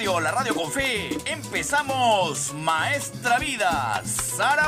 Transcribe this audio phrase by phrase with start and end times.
[0.00, 1.10] Radio, la radio con fe.
[1.26, 4.66] Empezamos Maestra Vida, Saraba.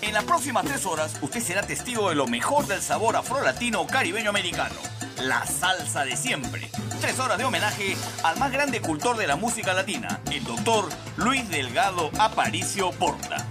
[0.00, 4.76] En las próximas tres horas, usted será testigo de lo mejor del sabor afro-latino caribeño-americano.
[5.22, 6.70] La salsa de siempre.
[7.00, 11.48] Tres horas de homenaje al más grande cultor de la música latina, el doctor Luis
[11.48, 13.49] Delgado Aparicio Porta.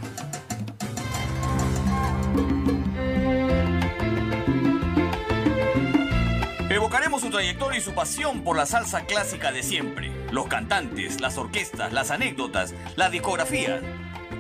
[6.90, 10.12] Evocaremos su trayectoria y su pasión por la salsa clásica de siempre.
[10.32, 13.80] Los cantantes, las orquestas, las anécdotas, la discografía.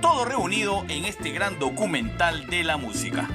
[0.01, 3.29] Todo reunido en este gran documental de la música.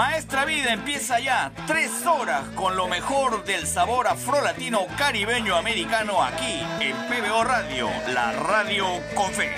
[0.00, 6.58] Maestra Vida empieza ya, tres horas con lo mejor del sabor afrolatino caribeño americano aquí
[6.80, 9.54] en PBO Radio, la radio con fe.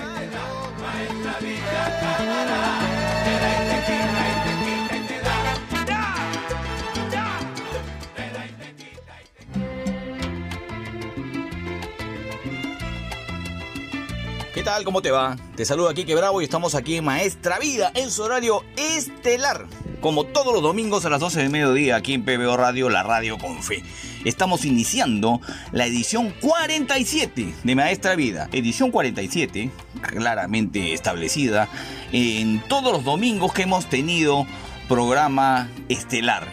[14.53, 14.83] ¿Qué tal?
[14.83, 15.37] ¿Cómo te va?
[15.55, 19.69] Te saluda Kike Bravo y estamos aquí en Maestra Vida en su horario estelar.
[20.03, 23.39] Como todos los domingos a las 12 del mediodía aquí en PBO Radio, la radio
[23.39, 23.84] con fe.
[24.25, 28.48] Estamos iniciando la edición 47 de Maestra Vida.
[28.50, 31.69] Edición 47, claramente establecida
[32.11, 34.45] en todos los domingos que hemos tenido
[34.89, 36.48] programa estelar.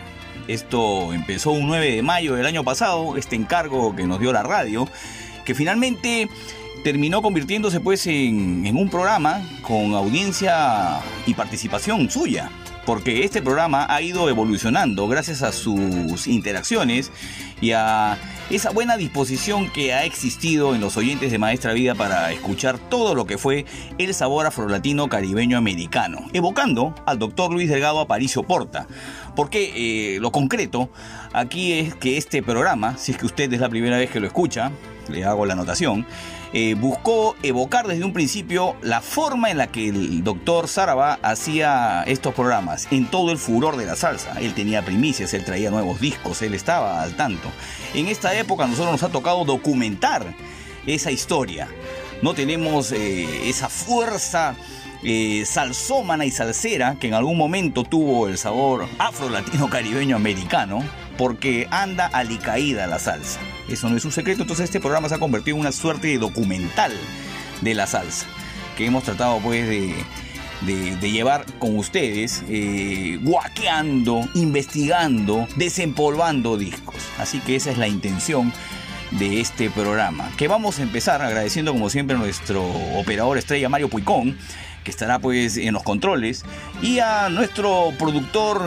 [0.47, 4.43] Esto empezó un 9 de mayo del año pasado, este encargo que nos dio la
[4.43, 4.87] radio,
[5.43, 6.29] que finalmente
[6.83, 12.51] terminó convirtiéndose pues en un programa con audiencia y participación suya
[12.89, 17.11] porque este programa ha ido evolucionando gracias a sus interacciones
[17.61, 18.17] y a
[18.49, 23.13] esa buena disposición que ha existido en los oyentes de Maestra Vida para escuchar todo
[23.13, 23.65] lo que fue
[23.99, 28.87] el sabor afrolatino caribeño americano, evocando al doctor Luis Delgado Aparicio Porta.
[29.35, 30.89] Porque eh, lo concreto
[31.31, 34.25] aquí es que este programa, si es que usted es la primera vez que lo
[34.25, 34.71] escucha,
[35.09, 36.07] le hago la anotación,
[36.53, 42.03] eh, buscó evocar desde un principio la forma en la que el doctor Saraba hacía
[42.07, 44.33] estos programas, en todo el furor de la salsa.
[44.39, 47.49] Él tenía primicias, él traía nuevos discos, él estaba al tanto.
[47.93, 50.35] En esta época a nosotros nos ha tocado documentar
[50.87, 51.67] esa historia.
[52.21, 54.55] No tenemos eh, esa fuerza
[55.03, 60.83] eh, salsómana y salsera que en algún momento tuvo el sabor afro-latino caribeño americano,
[61.17, 63.39] porque anda alicaída la salsa.
[63.67, 66.17] Eso no es un secreto, entonces este programa se ha convertido en una suerte de
[66.17, 66.93] documental
[67.61, 68.25] de la salsa,
[68.77, 69.93] que hemos tratado pues de,
[70.61, 76.95] de, de llevar con ustedes, eh, guaqueando, investigando, desempolvando discos.
[77.17, 78.53] Así que esa es la intención
[79.11, 82.63] de este programa, que vamos a empezar agradeciendo como siempre a nuestro
[82.95, 84.37] operador estrella Mario Puicón,
[84.83, 86.43] que estará pues en los controles,
[86.81, 88.61] y a nuestro productor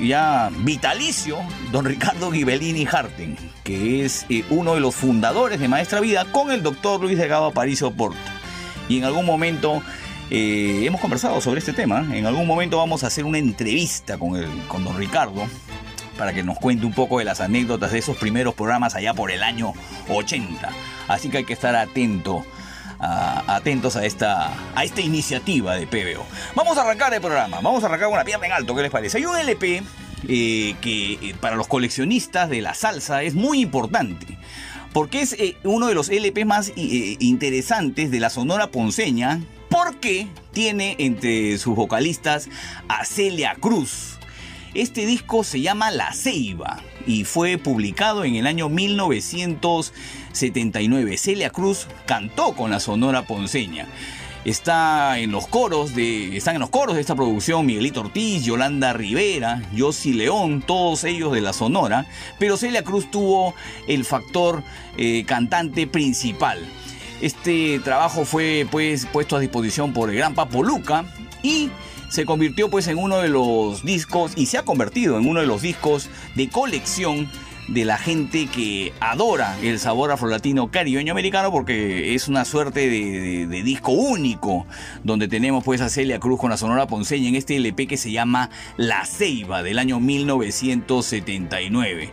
[0.00, 1.38] ya vitalicio,
[1.72, 6.50] don Ricardo Ghibellini Harten, que es eh, uno de los fundadores de Maestra Vida con
[6.50, 8.18] el doctor Luis Delgado Aparicio Porta.
[8.88, 9.82] Y en algún momento
[10.30, 14.36] eh, hemos conversado sobre este tema, en algún momento vamos a hacer una entrevista con,
[14.36, 15.46] el, con don Ricardo,
[16.18, 19.30] para que nos cuente un poco de las anécdotas de esos primeros programas allá por
[19.30, 19.72] el año
[20.08, 20.68] 80.
[21.06, 22.44] Así que hay que estar atento
[23.00, 26.24] atentos a esta, a esta iniciativa de PBO.
[26.54, 28.90] Vamos a arrancar el programa, vamos a arrancar con una pierna en alto, ¿qué les
[28.90, 29.18] parece?
[29.18, 29.82] Hay un LP
[30.26, 34.38] eh, que eh, para los coleccionistas de la salsa es muy importante.
[34.92, 39.40] Porque es eh, uno de los LP más interesantes de la Sonora Ponceña.
[39.68, 42.48] Porque tiene entre sus vocalistas
[42.88, 44.18] a Celia Cruz.
[44.74, 48.68] Este disco se llama La Ceiba y fue publicado en el año
[50.38, 51.18] 1979.
[51.18, 53.86] Celia Cruz cantó con la Sonora Ponceña.
[54.44, 58.92] Está en los coros de, están en los coros de esta producción Miguelito Ortiz, Yolanda
[58.92, 62.06] Rivera, Yossi León, todos ellos de la Sonora,
[62.38, 63.54] pero Celia Cruz tuvo
[63.88, 64.62] el factor
[64.96, 66.60] eh, cantante principal.
[67.20, 71.04] Este trabajo fue pues puesto a disposición por el gran Papo Luca
[71.42, 71.68] y
[72.08, 75.46] se convirtió pues en uno de los discos y se ha convertido en uno de
[75.46, 77.28] los discos de colección
[77.68, 83.46] de la gente que adora el sabor afrolatino caribeño americano porque es una suerte de,
[83.62, 84.66] disco único
[85.04, 88.10] donde tenemos pues a Celia Cruz con la Sonora Ponceña en este LP que se
[88.10, 92.10] llama La Ceiba del año 1979.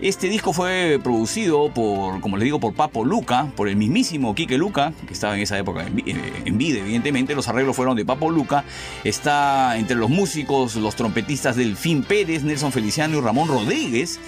[0.00, 4.58] Este disco fue producido por, como les digo, por Papo Luca, por el mismísimo Quique
[4.58, 7.34] Luca, que estaba en esa época en, eh, en vida, evidentemente.
[7.34, 8.64] Los arreglos fueron de Papo Luca.
[9.04, 14.20] Está entre los músicos, los trompetistas Delfín Pérez, Nelson Feliciano y Ramón Rodríguez.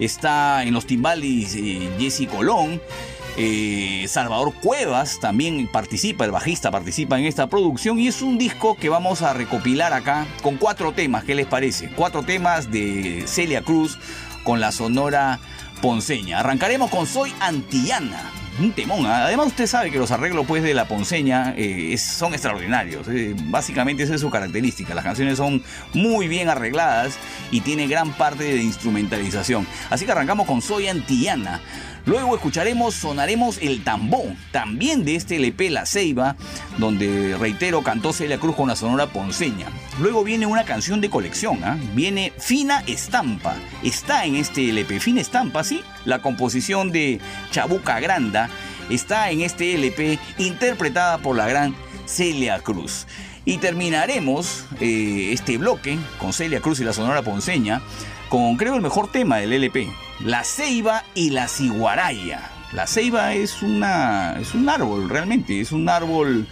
[0.00, 2.80] Está en los timbales eh, Jesse Colón.
[3.36, 8.76] Eh, Salvador Cuevas también participa, el bajista participa en esta producción y es un disco
[8.76, 11.90] que vamos a recopilar acá con cuatro temas, ¿qué les parece?
[11.94, 13.98] Cuatro temas de Celia Cruz
[14.42, 15.38] con la sonora
[15.80, 16.40] ponceña.
[16.40, 18.39] Arrancaremos con Soy Antillana.
[18.58, 19.06] Un temón.
[19.06, 23.06] Además, usted sabe que los arreglos pues, de la ponceña eh, son extraordinarios.
[23.08, 24.94] eh, básicamente, esa es su característica.
[24.94, 25.62] Las canciones son
[25.94, 27.14] muy bien arregladas
[27.50, 29.66] y tiene gran parte de instrumentalización.
[29.88, 31.60] Así que arrancamos con Soy Antillana.
[32.06, 36.36] Luego escucharemos Sonaremos el Tambón, también de este LP La Ceiba,
[36.78, 39.66] donde, reitero, cantó Celia Cruz con la sonora ponceña.
[40.00, 41.78] Luego viene una canción de colección, ¿ah?
[41.94, 43.54] viene Fina Estampa.
[43.82, 45.82] Está en este LP, Fina Estampa, sí.
[46.04, 47.20] La composición de
[47.50, 48.48] Chabuca Granda
[48.88, 51.74] está en este LP, interpretada por la gran
[52.06, 53.06] Celia Cruz.
[53.44, 57.80] Y terminaremos eh, este bloque con Celia Cruz y la Sonora Ponceña
[58.30, 59.88] con creo el mejor tema del LP,
[60.20, 62.48] la ceiba y la ciguaraya.
[62.72, 66.46] La ceiba es, una, es un árbol realmente, es un árbol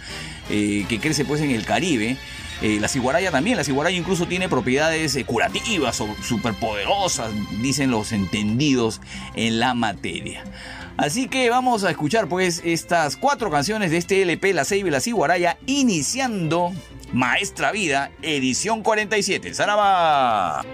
[0.49, 2.17] eh, que crece pues en el Caribe.
[2.61, 7.31] Eh, la ciguaraya también, la ciguaraya incluso tiene propiedades eh, curativas o superpoderosas,
[7.61, 8.99] dicen los entendidos
[9.35, 10.43] en la materia.
[10.97, 14.91] Así que vamos a escuchar pues estas cuatro canciones de este LP, La Ceiba y
[14.91, 16.73] la Ciguaraya, iniciando
[17.13, 19.53] Maestra Vida, edición 47.
[19.53, 20.65] ¡Zaraba!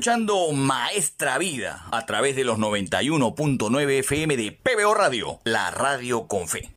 [0.00, 6.48] escuchando Maestra Vida a través de los 91.9 FM de PBO Radio, la radio con
[6.48, 6.69] fe.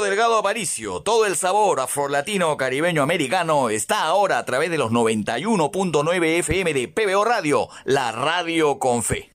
[0.00, 6.38] Delgado Aparicio, todo el sabor afrolatino caribeño americano está ahora a través de los 91.9
[6.38, 9.31] FM de PBO Radio, la radio con fe.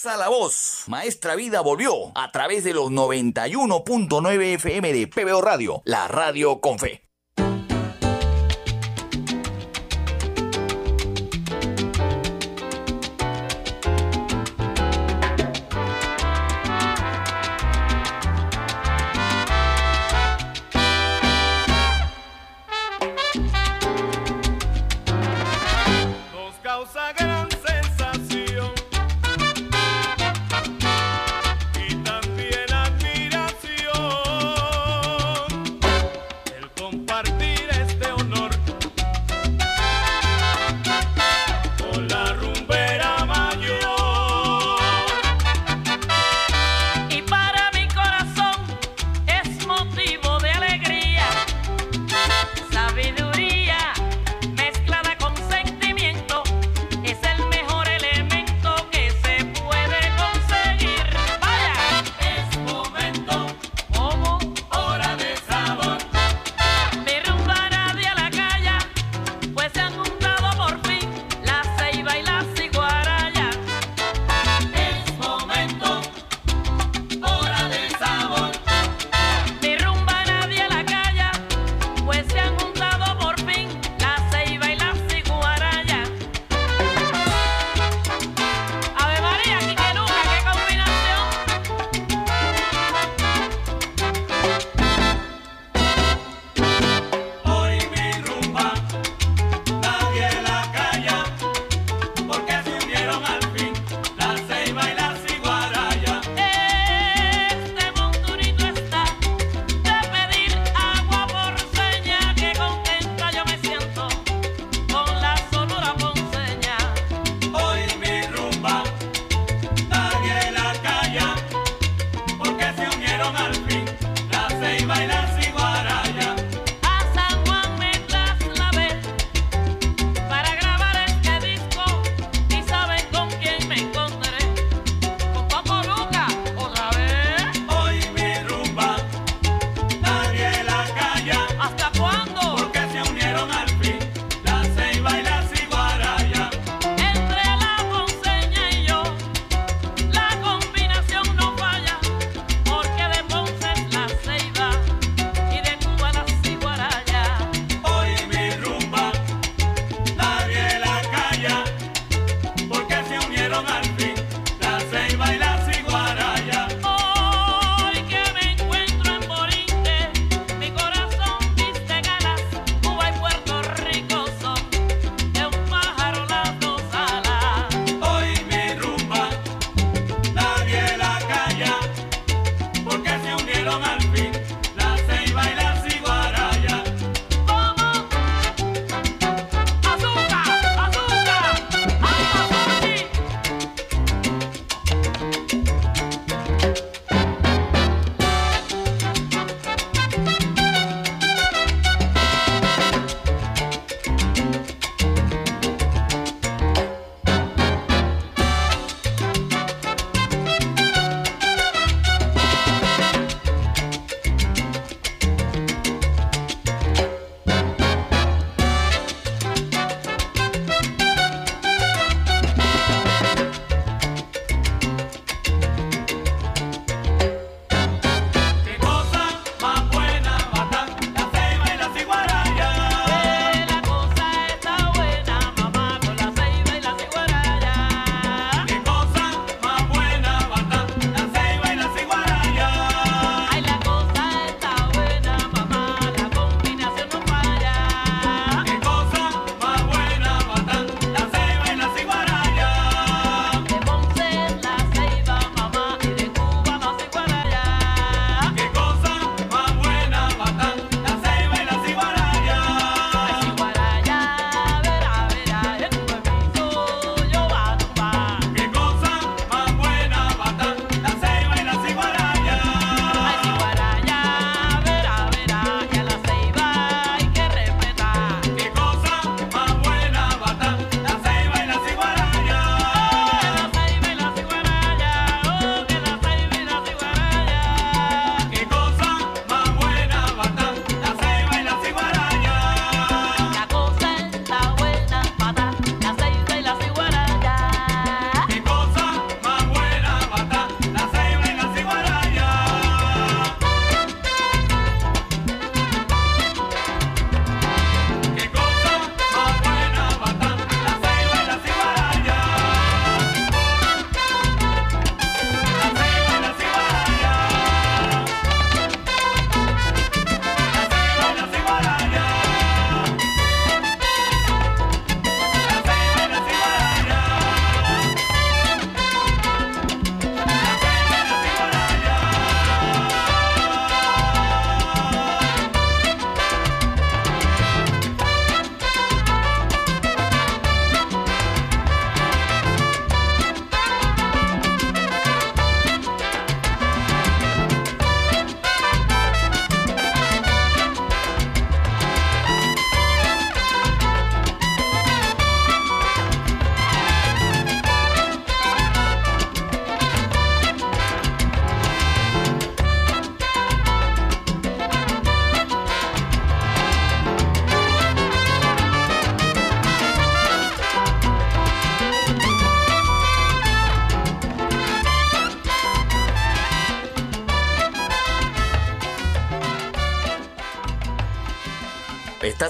[0.00, 0.84] Alza la voz.
[0.86, 6.78] Maestra Vida volvió a través de los 91.9 FM de PBO Radio, la radio con
[6.78, 7.09] fe.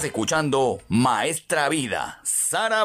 [0.04, 2.80] Escuchando Maestra Vida, Saraba.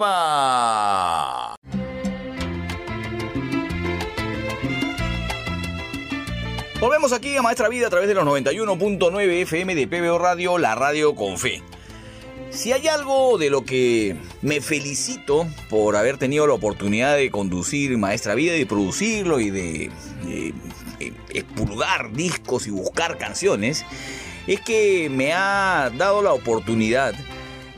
[6.79, 10.75] Volvemos aquí a Maestra Vida a través de los 91.9 FM de PBO Radio, la
[10.75, 11.61] radio con fe.
[12.49, 17.97] Si hay algo de lo que me felicito por haber tenido la oportunidad de conducir
[17.97, 19.89] Maestra Vida y producirlo y de,
[20.25, 20.53] de,
[20.99, 23.85] de expulgar discos y buscar canciones,
[24.47, 27.13] es que me ha dado la oportunidad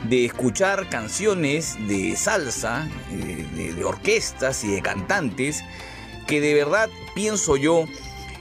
[0.03, 5.63] de escuchar canciones de salsa, eh, de, de orquestas y de cantantes
[6.27, 7.86] que de verdad pienso yo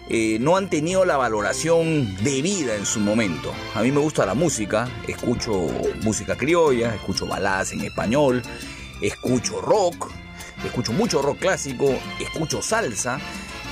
[0.09, 3.53] eh, no han tenido la valoración debida en su momento.
[3.75, 5.67] A mí me gusta la música, escucho
[6.03, 8.43] música criolla, escucho baladas en español,
[9.01, 10.13] escucho rock,
[10.65, 13.19] escucho mucho rock clásico, escucho salsa.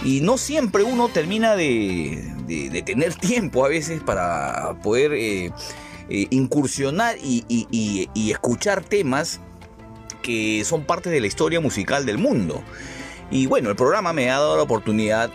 [0.04, 5.52] Y no siempre uno termina de, de, tener tiempo a veces para poder eh,
[6.08, 9.40] eh, incursionar y escuchar temas
[10.24, 12.64] que son parte de la historia musical del mundo.
[13.30, 15.30] Y bueno, el programa me ha dado la oportunidad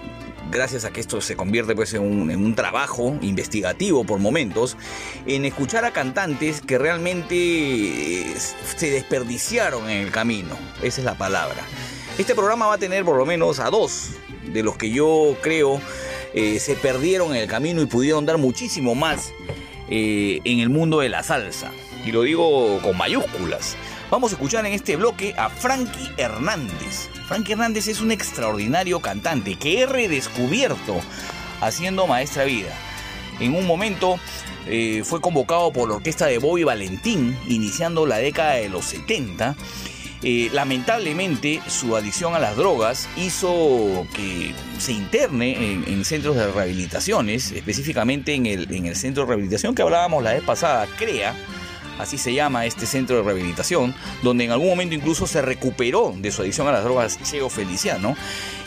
[0.52, 4.78] gracias a que esto se convierte pues en un, en un, trabajo investigativo por momentos,
[5.28, 8.36] en escuchar a cantantes que realmente eh,
[8.76, 10.58] se desperdiciaron en el camino.
[10.82, 11.62] Esa es la palabra.
[12.18, 14.12] Este programa va a tener por lo menos a dos
[14.52, 15.80] de los que yo creo
[16.34, 19.32] eh, se perdieron en el camino y pudieron dar muchísimo más
[19.90, 21.72] eh, en el mundo de la salsa.
[22.06, 23.76] Y lo digo con mayúsculas.
[24.10, 27.10] Vamos a escuchar en este bloque a Frankie Hernández.
[27.28, 31.00] Frankie Hernández es un extraordinario cantante que he redescubierto
[31.62, 32.74] haciendo Maestra Vida.
[33.40, 34.20] En un momento
[34.66, 39.56] eh, fue convocado por la orquesta de Bobby Valentín, iniciando la década de los 70.
[40.22, 46.52] Eh, lamentablemente su adicción a las drogas hizo que se interne en, en, centros de
[46.52, 51.34] rehabilitaciones, específicamente en el, en el centro de rehabilitación que hablábamos la vez pasada, CREA,
[52.00, 56.32] así se llama este centro de rehabilitación, donde en algún momento incluso se recuperó de
[56.32, 58.18] su adicción a las drogas Cheo Feliciano.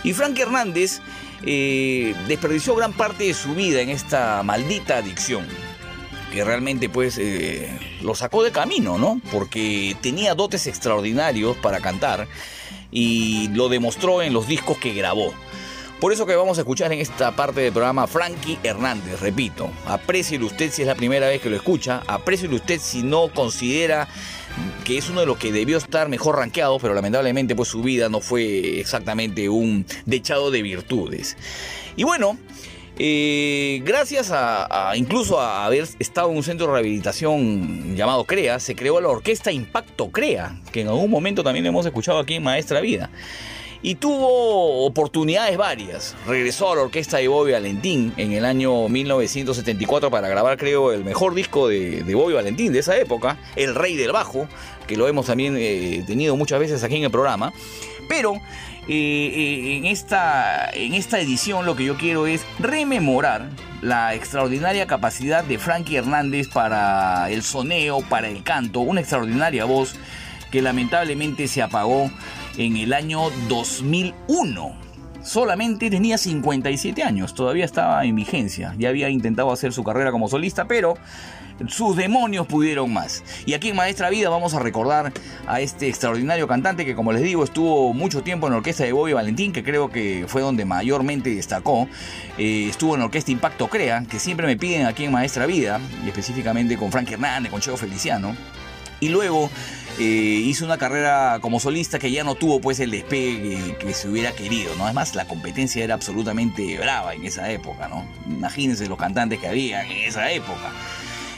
[0.04, 1.00] Y Frank Hernández
[1.44, 5.46] eh, desperdició gran parte de su vida en esta maldita adicción
[6.32, 7.68] que realmente pues eh,
[8.00, 9.20] lo sacó de camino, ¿no?
[9.30, 12.26] Porque tenía dotes extraordinarios para cantar
[12.90, 15.34] y lo demostró en los discos que grabó.
[16.00, 20.46] Por eso que vamos a escuchar en esta parte del programa Frankie Hernández, repito, aprécielo
[20.46, 24.08] usted si es la primera vez que lo escucha, aprécielo usted si no considera
[24.84, 28.08] que es uno de los que debió estar mejor rankeado, pero lamentablemente pues su vida
[28.08, 31.36] no fue exactamente un dechado de virtudes.
[31.94, 32.36] Y bueno,
[32.98, 38.74] eh, gracias a, incluso a haber estado en un centro de rehabilitación llamado CREA, se
[38.74, 42.80] creó la orquesta Impacto CREA, que en algún momento también hemos escuchado aquí en Maestra
[42.80, 43.10] Vida.
[43.84, 46.14] Y tuvo oportunidades varias.
[46.24, 51.02] Regresó a la orquesta de Bobby Valentín en el año 1974 para grabar, creo, el
[51.02, 54.46] mejor disco de, de Bobby Valentín de esa época, El Rey del Bajo,
[54.86, 57.52] que lo hemos también eh, tenido muchas veces aquí en el programa.
[58.08, 58.34] Pero
[58.88, 63.48] eh, en, esta, en esta edición lo que yo quiero es rememorar
[63.80, 69.94] la extraordinaria capacidad de Frankie Hernández para el soneo, para el canto, una extraordinaria voz
[70.50, 72.10] que lamentablemente se apagó
[72.56, 74.72] en el año 2001.
[75.22, 80.28] Solamente tenía 57 años, todavía estaba en vigencia, ya había intentado hacer su carrera como
[80.28, 80.94] solista, pero
[81.68, 83.22] sus demonios pudieron más.
[83.46, 85.12] Y aquí en Maestra Vida vamos a recordar
[85.46, 88.92] a este extraordinario cantante que, como les digo, estuvo mucho tiempo en la orquesta de
[88.92, 91.88] Bobby Valentín, que creo que fue donde mayormente destacó.
[92.38, 95.80] Eh, estuvo en la orquesta Impacto Crea, que siempre me piden aquí en Maestra Vida,
[96.04, 98.34] y específicamente con Frank Hernández, con Cheo Feliciano.
[99.00, 99.50] Y luego
[99.98, 104.08] eh, hizo una carrera como solista que ya no tuvo pues el despegue que, se
[104.08, 104.84] hubiera querido, ¿no?
[104.84, 108.06] Además la competencia era absolutamente brava en esa época, ¿no?
[108.26, 110.72] Imagínense los cantantes que había en esa época.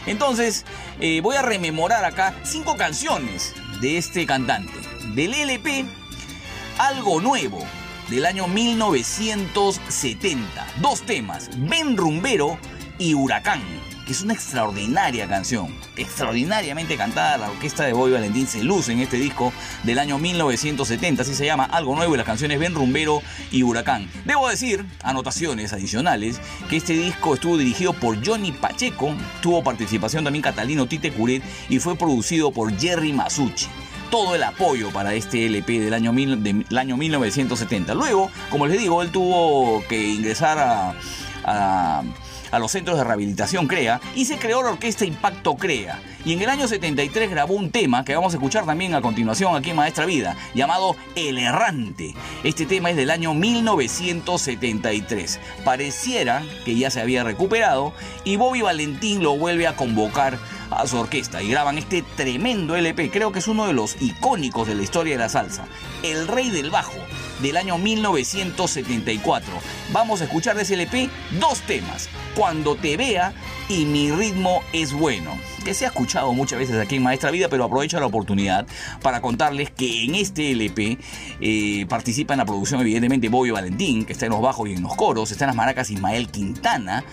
[0.07, 0.65] Entonces,
[1.01, 4.73] eh, voy a rememorar acá cinco canciones de este cantante.
[5.15, 5.85] Del LP
[6.79, 7.65] Algo Nuevo,
[8.09, 10.67] del año 1970.
[10.81, 12.59] Dos temas, Ben Rumbero
[12.99, 13.63] y Huracán
[14.05, 17.39] que es una extraordinaria canción, extraordinariamente cantada.
[17.39, 21.47] La orquesta de Bobby Valentín se luce en este disco del año 1970, así se
[21.47, 24.11] llama Algo Nuevo y las canciones Ben Rumbero y Huracán.
[24.25, 30.43] Debo decir, anotaciones adicionales, que este disco estuvo dirigido por Johnny Pacheco, tuvo participación también
[30.43, 33.69] Catalino Tite Curet y fue producido por Jerry Masucci
[34.11, 37.95] todo el apoyo para este LP del año, mil, del año 1970.
[37.95, 40.95] Luego, como les digo, él tuvo que ingresar
[41.45, 42.05] a
[42.55, 46.01] a los centros de rehabilitación CREA y se creó la orquesta Impacto CREA.
[46.25, 49.57] Y en el año 73 grabó un tema que vamos a escuchar también a continuación
[49.57, 52.15] aquí en Maestra Vida, llamado El Errante.
[52.45, 55.41] Este tema es del año 1973.
[55.65, 57.93] Pareciera que ya se había recuperado
[58.25, 60.39] y Bobby Valentín lo vuelve a convocar
[60.71, 64.69] a su orquesta y graban este tremendo LP, creo que es uno de los icónicos
[64.69, 65.67] de la historia de la salsa,
[66.03, 66.99] El Rey del Bajo,
[67.43, 69.53] del año 1974.
[69.93, 73.33] Vamos a escuchar de ese LP dos temas, Cuando te vea
[73.69, 75.31] y Mi ritmo es bueno,
[75.65, 78.67] que se ha escuchado muchas veces aquí en Maestra Vida, pero aprovecho la oportunidad
[79.01, 80.99] para contarles que en este LP
[81.41, 84.83] eh, participa en la producción evidentemente Bobby Valentín, que está en los bajos y en
[84.83, 87.05] los coros, está en las maracas Ismael Quintana,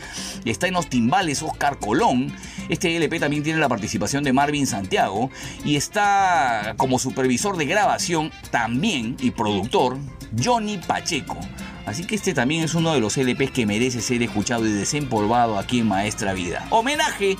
[0.44, 2.36] está en los timbales Oscar Colón,
[2.72, 5.30] este LP también tiene la participación de Marvin Santiago
[5.66, 9.98] y está como supervisor de grabación también y productor
[10.42, 11.38] Johnny Pacheco.
[11.86, 15.60] Así que este también es uno de los LPs que merece ser escuchado y desempolvado
[15.60, 16.66] aquí en Maestra Vida.
[16.70, 17.36] Homenaje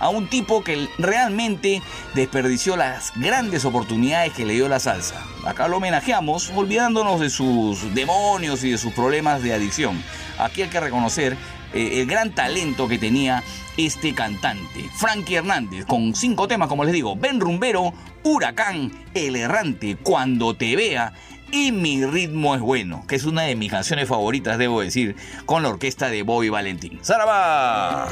[0.00, 1.80] a un tipo que realmente
[2.14, 5.22] desperdició las grandes oportunidades que le dio la salsa.
[5.44, 10.02] Acá lo homenajeamos olvidándonos de sus demonios y de sus problemas de adicción.
[10.38, 11.36] Aquí hay que reconocer
[11.72, 13.44] eh, el gran talento que tenía
[13.76, 19.96] este cantante, Frankie Hernández, con cinco temas, como les digo, Ben Rumbero, Huracán, El Errante,
[20.02, 21.12] Cuando te vea
[21.50, 25.62] y Mi ritmo es bueno, que es una de mis canciones favoritas, debo decir, con
[25.62, 26.98] la orquesta de Bobby Valentín.
[27.02, 28.08] ¡Zaraba!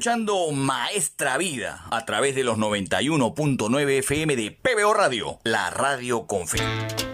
[0.00, 6.48] Escuchando Maestra Vida a través de los 91.9 FM de PBO Radio, la radio con
[6.48, 7.09] fe.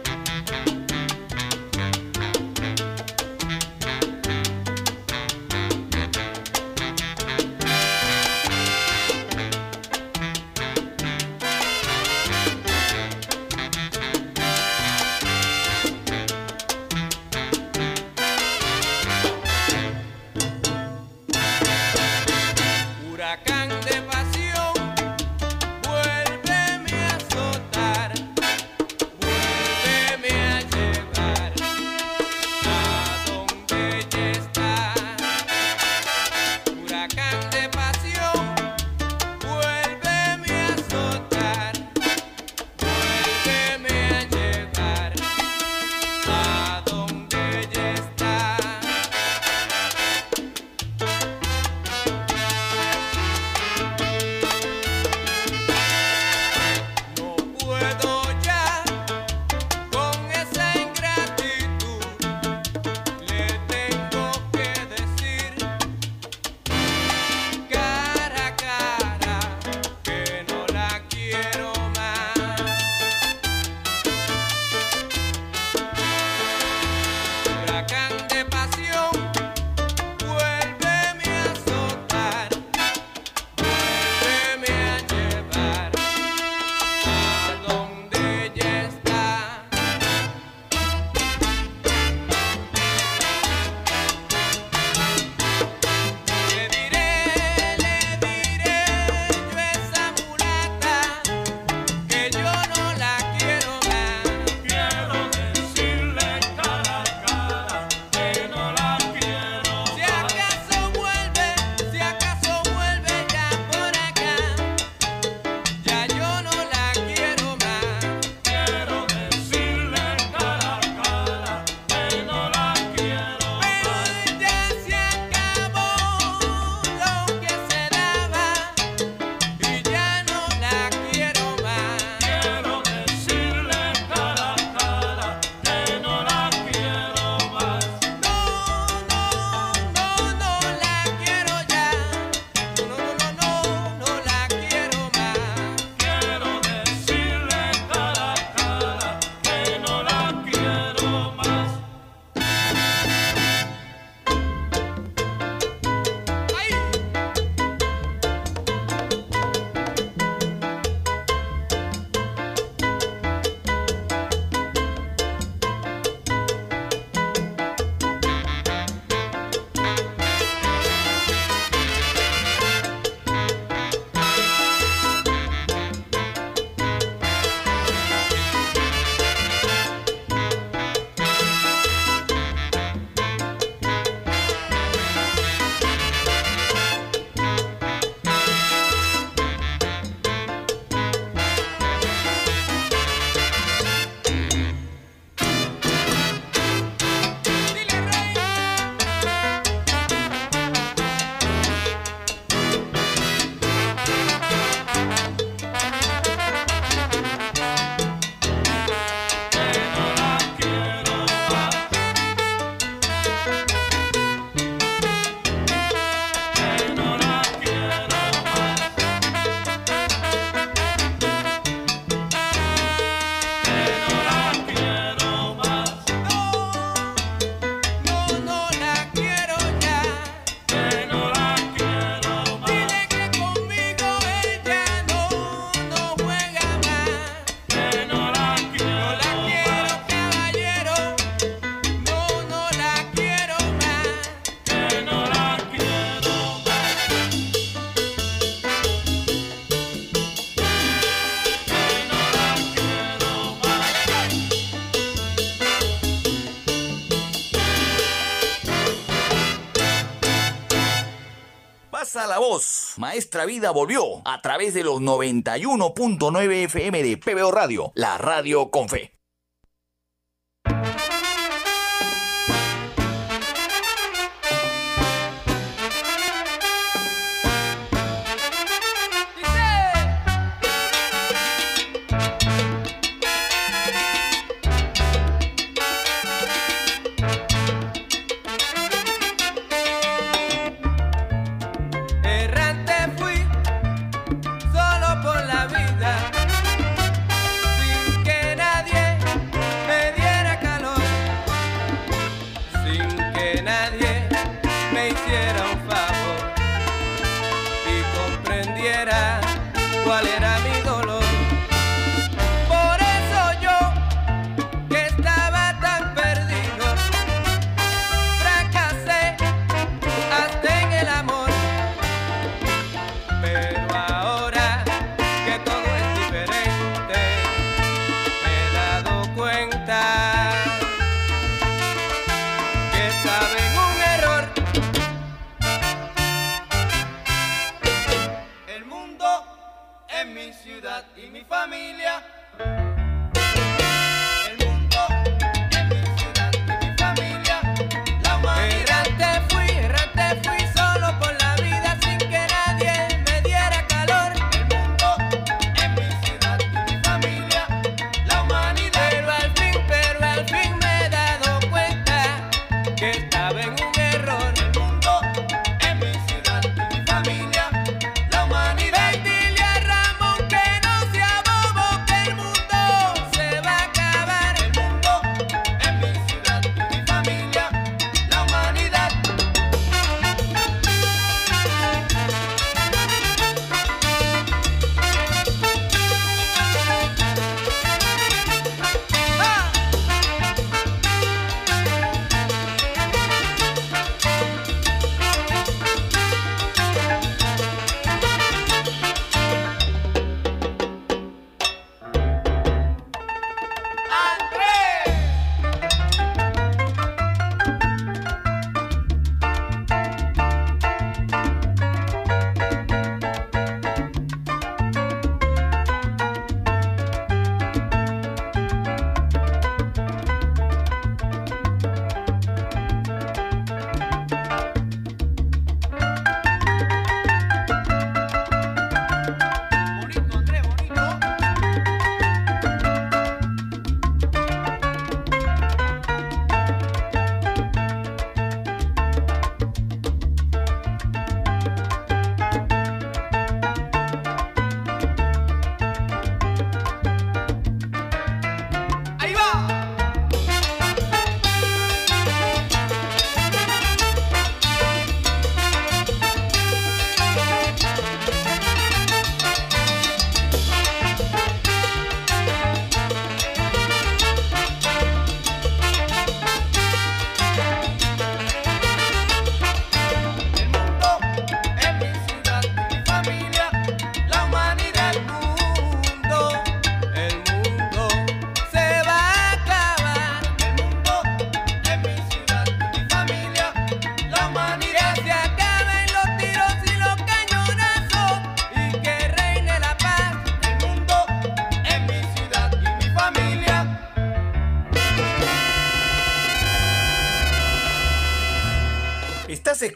[262.98, 268.88] Maestra Vida volvió a través de los 91.9 FM de PBO Radio, la radio con
[268.88, 269.15] fe.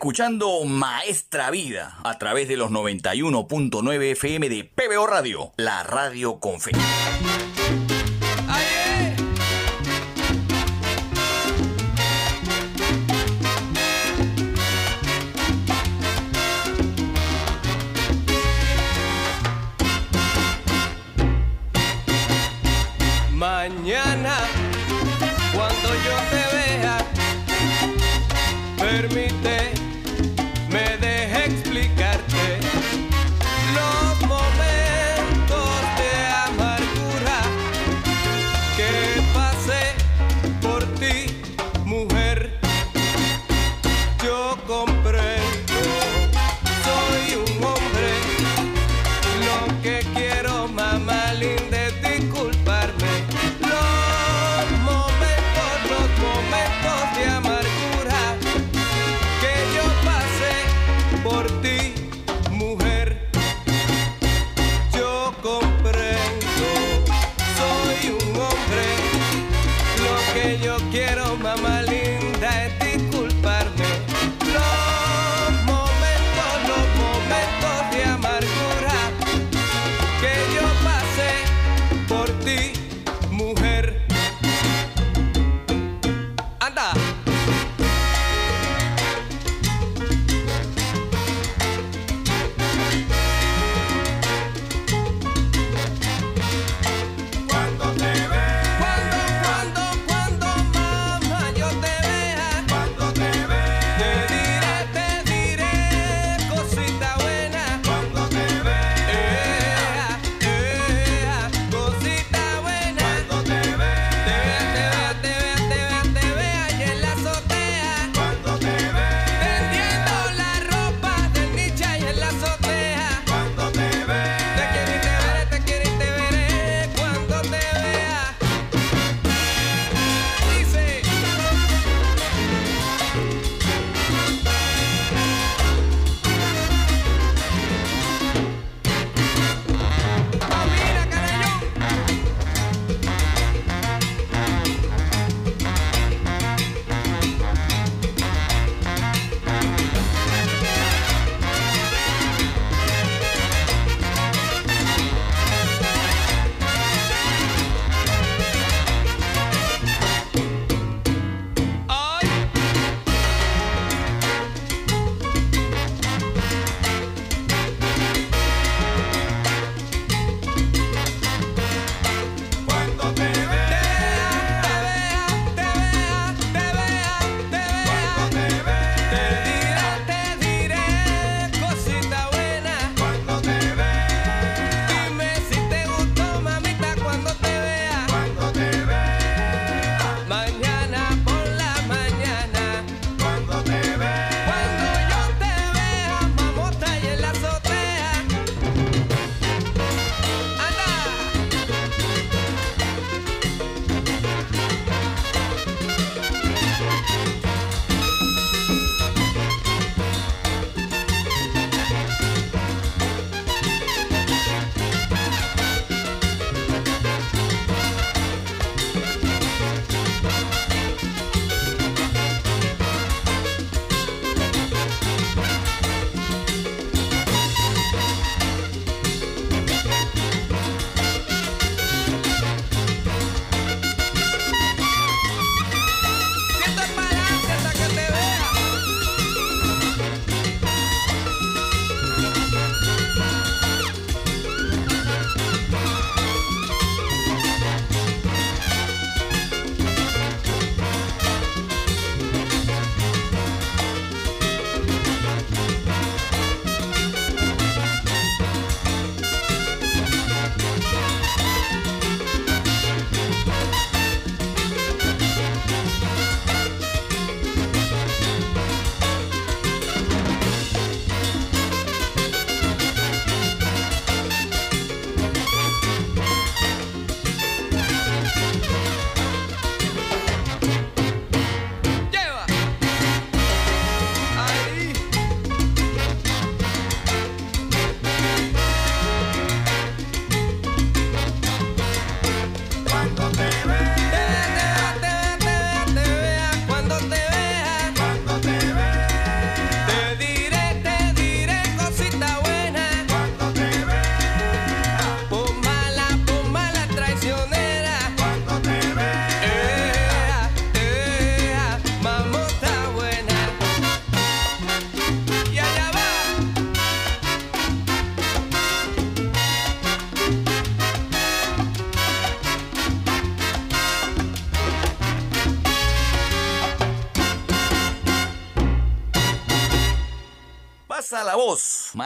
[0.01, 6.73] escuchando Maestra Vida a través de los 91.9 FM de PBO Radio, la radio con.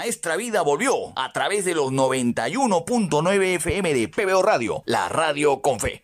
[0.05, 5.81] Maestra Vida volvió a través de los 91.9 FM de PBO Radio, la radio con
[5.81, 6.04] fe.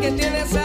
[0.00, 0.59] que tienes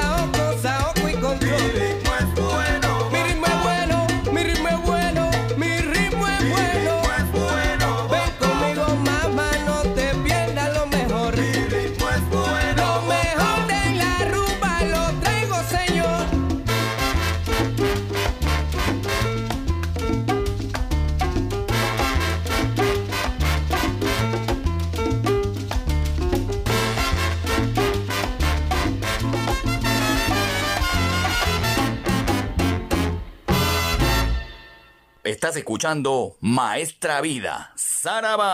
[35.45, 38.49] Estás escuchando Maestra Vida, Saraba.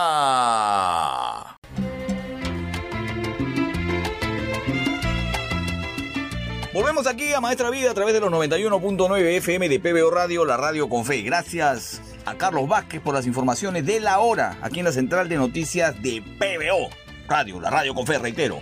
[6.74, 10.58] Volvemos aquí a Maestra Vida a través de los 91.9 FM de PBO Radio, la
[10.58, 11.22] radio con fe.
[11.22, 15.36] Gracias a Carlos Vázquez por las informaciones de la hora aquí en la central de
[15.36, 16.90] noticias de PBO
[17.26, 18.60] Radio, la radio con fe, reitero.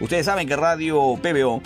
[0.00, 1.60] Ustedes saben que Radio PBO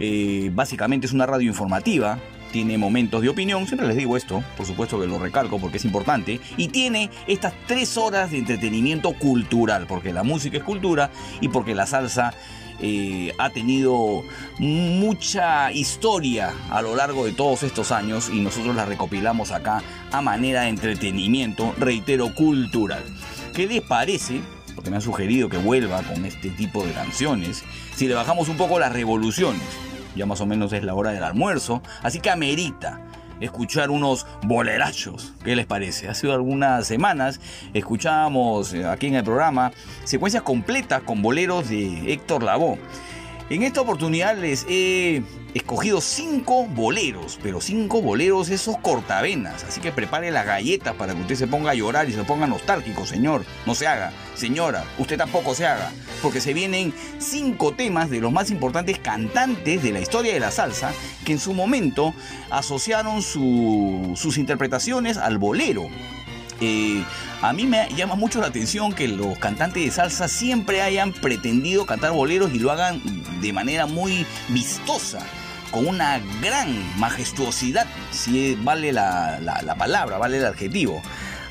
[0.00, 2.18] eh, básicamente es una radio informativa,
[2.52, 5.84] tiene momentos de opinión, siempre les digo esto, por supuesto que lo recalco porque es
[5.84, 11.48] importante, y tiene estas tres horas de entretenimiento cultural, porque la música es cultura y
[11.48, 12.34] porque la salsa
[12.80, 14.24] eh, ha tenido
[14.58, 20.20] mucha historia a lo largo de todos estos años y nosotros la recopilamos acá a
[20.20, 23.02] manera de entretenimiento, reitero, cultural.
[23.54, 24.40] ¿Qué les parece?
[24.74, 27.62] Porque me han sugerido que vuelva con este tipo de canciones.
[27.94, 29.62] Si le bajamos un poco las revoluciones,
[30.14, 33.00] ya más o menos es la hora del almuerzo, así que amerita
[33.40, 35.32] escuchar unos bolerachos.
[35.44, 36.08] ¿Qué les parece?
[36.08, 37.40] Hace algunas semanas
[37.74, 39.72] escuchábamos aquí en el programa
[40.04, 42.78] secuencias completas con boleros de Héctor Lavoe.
[43.50, 45.22] En esta oportunidad les he
[45.52, 49.64] escogido cinco boleros, pero cinco boleros esos cortavenas.
[49.64, 52.46] Así que prepare las galletas para que usted se ponga a llorar y se ponga
[52.46, 53.44] nostálgico, señor.
[53.66, 54.10] No se haga.
[54.34, 55.92] Señora, usted tampoco se haga.
[56.22, 60.50] Porque se vienen cinco temas de los más importantes cantantes de la historia de la
[60.50, 60.92] salsa
[61.26, 62.14] que en su momento
[62.48, 65.88] asociaron su- sus interpretaciones al bolero.
[66.60, 67.04] Eh,
[67.42, 71.84] a mí me llama mucho la atención que los cantantes de salsa siempre hayan pretendido
[71.86, 73.00] cantar boleros y lo hagan
[73.40, 75.18] de manera muy vistosa,
[75.72, 76.68] con una gran
[77.00, 81.02] majestuosidad, si vale la, la- la palabra, vale el adjetivo.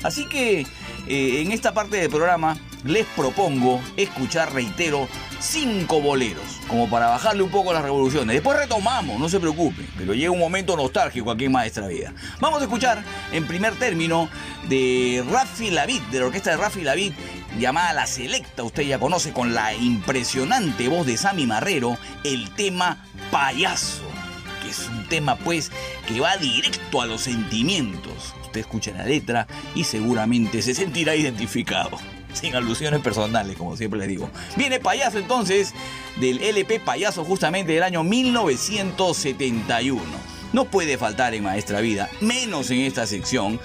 [0.02, 0.66] Así que
[1.06, 5.08] eh, en esta parte del programa les propongo escuchar, reitero,
[5.40, 8.34] cinco boleros, como para bajarle un poco las revoluciones.
[8.34, 12.12] Después retomamos, no se preocupe, pero llega un momento nostálgico aquí en Maestra Vida.
[12.40, 14.28] Vamos a escuchar en primer término
[14.68, 17.12] de Rafi Lavid, de la orquesta de Rafi Lavid,
[17.58, 23.04] llamada La Selecta, usted ya conoce con la impresionante voz de Sammy Marrero, el tema
[23.30, 24.02] Payaso,
[24.62, 25.70] que es un tema pues
[26.06, 28.31] que va directo a los sentimientos.
[28.52, 31.96] Usted escucha la letra y seguramente se sentirá identificado.
[32.34, 34.28] Sin alusiones personales, como siempre les digo.
[34.56, 35.72] Viene Payaso entonces
[36.20, 40.02] del LP Payaso justamente del año 1971.
[40.52, 43.58] No puede faltar en Maestra Vida, menos en esta sección,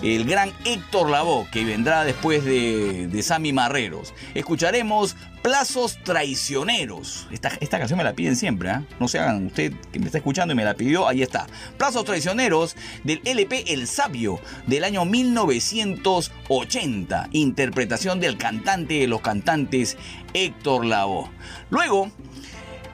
[0.00, 4.14] el gran Héctor Lavoe, que vendrá después de, de Sammy Marreros.
[4.32, 7.26] Escucharemos Plazos Traicioneros.
[7.30, 8.84] Esta, esta canción me la piden siempre, ¿ah?
[8.98, 11.46] No se hagan, usted que me está escuchando y me la pidió, ahí está.
[11.78, 17.30] Plazos Traicioneros del LP El Sabio del año 1980.
[17.32, 19.96] Interpretación del cantante de los cantantes
[20.34, 21.30] Héctor Lavoe.
[21.70, 22.10] Luego,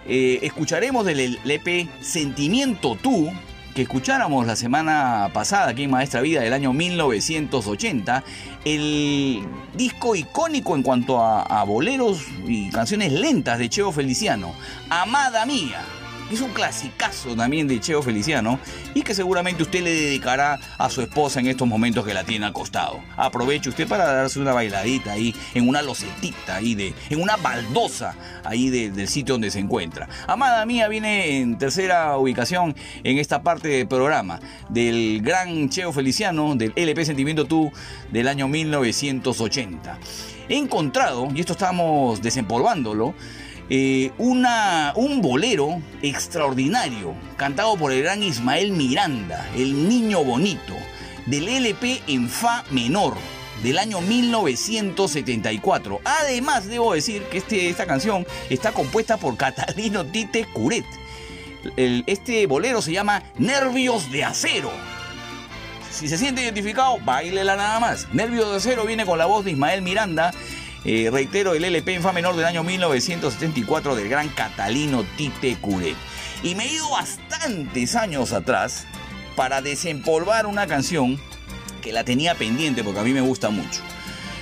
[0.06, 3.28] eh, escucharemos del LP Sentimiento Tú,
[3.76, 8.24] que escucháramos la semana pasada aquí en Maestra Vida del año 1980,
[8.64, 14.54] el disco icónico en cuanto a, a boleros y canciones lentas de Cheo Feliciano,
[14.88, 15.95] Amada Mía.
[16.28, 18.58] Es un clasicazo también de Cheo Feliciano
[18.94, 22.46] y que seguramente usted le dedicará a su esposa en estos momentos que la tiene
[22.46, 22.98] al costado.
[23.16, 28.16] Aproveche usted para darse una bailadita ahí en una locetita ahí de, en una baldosa
[28.42, 30.08] ahí de- del sitio donde se encuentra.
[30.26, 32.74] Amada mía viene en tercera ubicación
[33.04, 37.70] en esta parte del programa del gran Cheo Feliciano del LP Sentimiento Tú
[38.10, 39.96] del año 1980.
[40.48, 43.14] He encontrado, y esto estamos desempolvándolo,
[43.68, 50.74] eh, una, un bolero extraordinario cantado por el gran Ismael Miranda, el niño bonito,
[51.26, 53.14] del LP en Fa menor
[53.62, 56.00] del año 1974.
[56.04, 60.84] Además, debo decir que este, esta canción está compuesta por Catalino Tite Curet.
[61.76, 64.70] Este bolero se llama Nervios de Acero.
[65.90, 68.12] Si se siente identificado, bailela nada más.
[68.12, 70.32] Nervios de Acero viene con la voz de Ismael Miranda.
[70.86, 75.96] Reitero, el LP en menor del año 1974 del gran Catalino Tite Curet.
[76.44, 78.86] Y me he ido bastantes años atrás
[79.34, 81.20] para desempolvar una canción
[81.82, 83.80] que la tenía pendiente porque a mí me gusta mucho.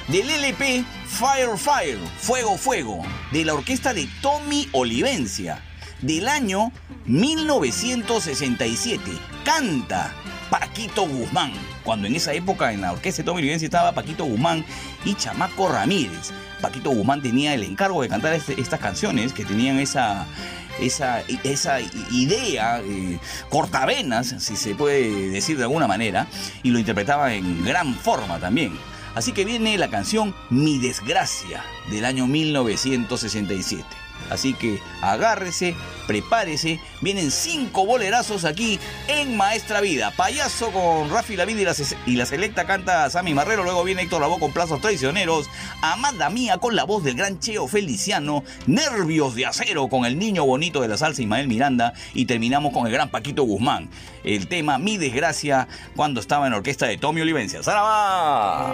[0.09, 5.63] Del LP Fire Fire, Fuego Fuego, de la orquesta de Tommy Olivencia,
[6.03, 6.73] del año
[7.07, 9.01] 1967.
[9.47, 10.13] Canta
[10.51, 14.65] Paquito Guzmán, cuando en esa época en la orquesta de Tommy Olivencia estaba Paquito Guzmán
[15.05, 16.31] y Chamaco Ramírez.
[16.61, 20.27] Paquito Guzmán tenía el encargo de cantar este- estas canciones que tenían esa,
[20.81, 21.79] esa, esa
[22.11, 23.19] idea, eh,
[23.49, 26.27] cortavenas, si se puede decir de alguna manera,
[26.63, 28.79] y lo interpretaba en gran forma también.
[29.15, 33.85] Así que viene la canción Mi desgracia del año 1967.
[34.31, 35.75] Así que agárrese,
[36.07, 36.81] prepárese.
[37.01, 40.13] Vienen cinco bolerazos aquí en Maestra Vida.
[40.17, 41.75] Payaso con Rafi La Vida y la,
[42.07, 43.65] y la selecta canta Sammy Marrero.
[43.65, 45.49] Luego viene Héctor Lavoe con Plazos Traicioneros.
[45.83, 48.45] Amanda Mía con la voz del gran Cheo Feliciano.
[48.67, 51.95] Nervios de acero con el niño bonito de la salsa Ismael Miranda.
[52.15, 53.89] Y terminamos con el gran Paquito Guzmán.
[54.25, 57.63] El tema Mi Desgracia cuando estaba en la orquesta de Tommy Olivencia.
[57.63, 58.73] ¡Saraba!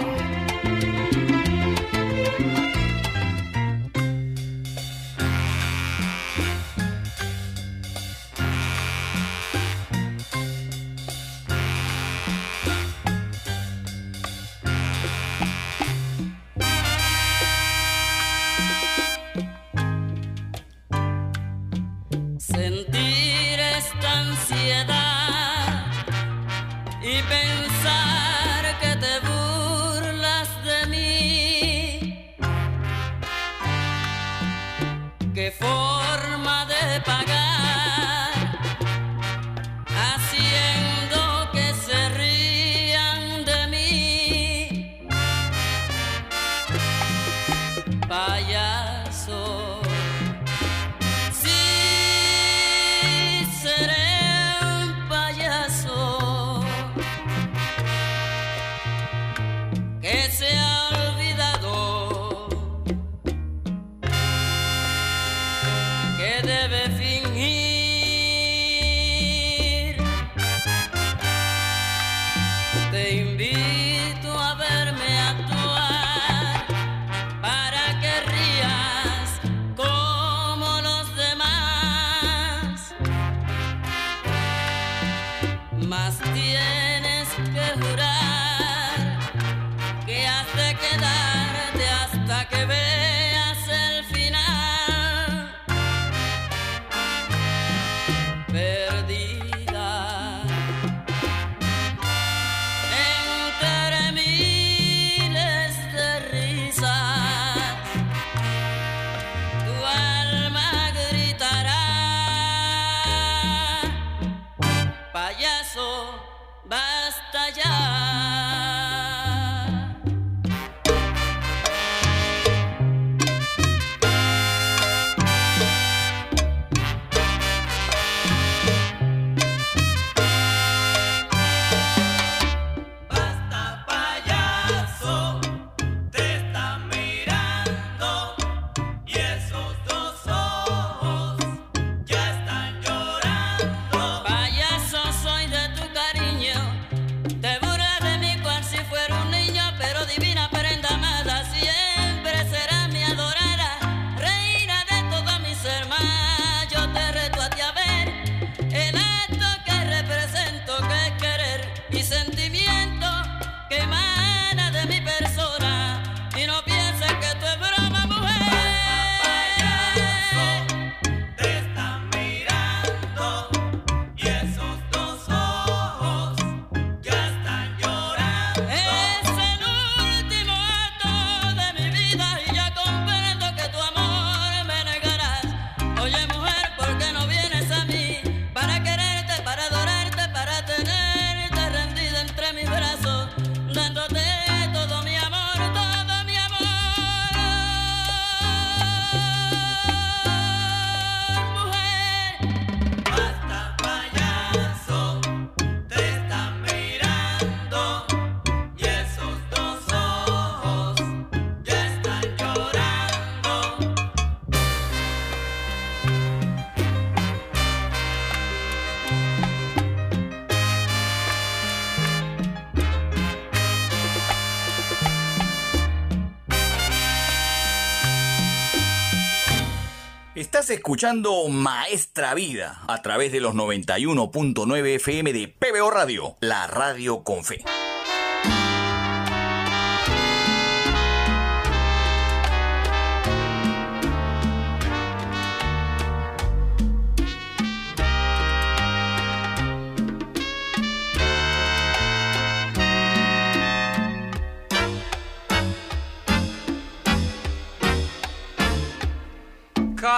[230.71, 237.43] Escuchando Maestra Vida a través de los 91.9 FM de PBO Radio, la radio con
[237.45, 237.65] fe.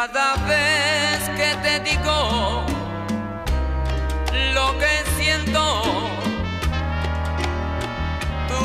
[0.02, 2.66] Cada vez que te digo
[4.52, 5.82] lo que siento,
[8.48, 8.62] tú,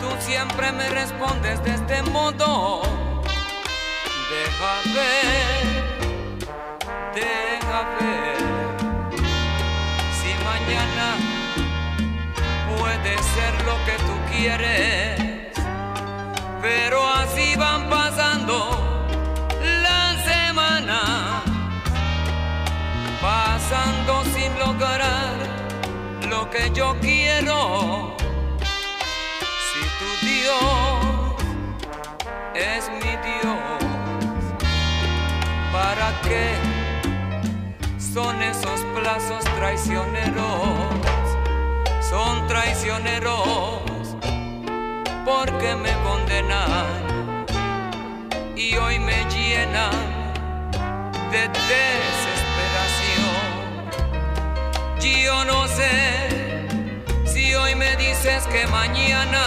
[0.00, 2.82] tú siempre me respondes de este modo.
[4.32, 5.64] Deja ver,
[7.14, 8.36] deja ver
[10.18, 11.06] si mañana
[12.76, 15.20] puede ser lo que tú quieres.
[16.60, 17.03] Pero
[26.54, 28.16] que yo quiero.
[29.68, 31.34] Si tu Dios
[32.54, 33.58] es mi Dios,
[35.72, 36.54] ¿para qué
[37.98, 40.68] son esos plazos traicioneros?
[42.08, 44.16] Son traicioneros
[45.24, 47.46] porque me condenan
[48.54, 49.90] y hoy me llenan
[51.32, 52.33] de desesperación.
[55.04, 56.28] Yo no sé
[57.26, 59.44] si hoy me dices que mañana,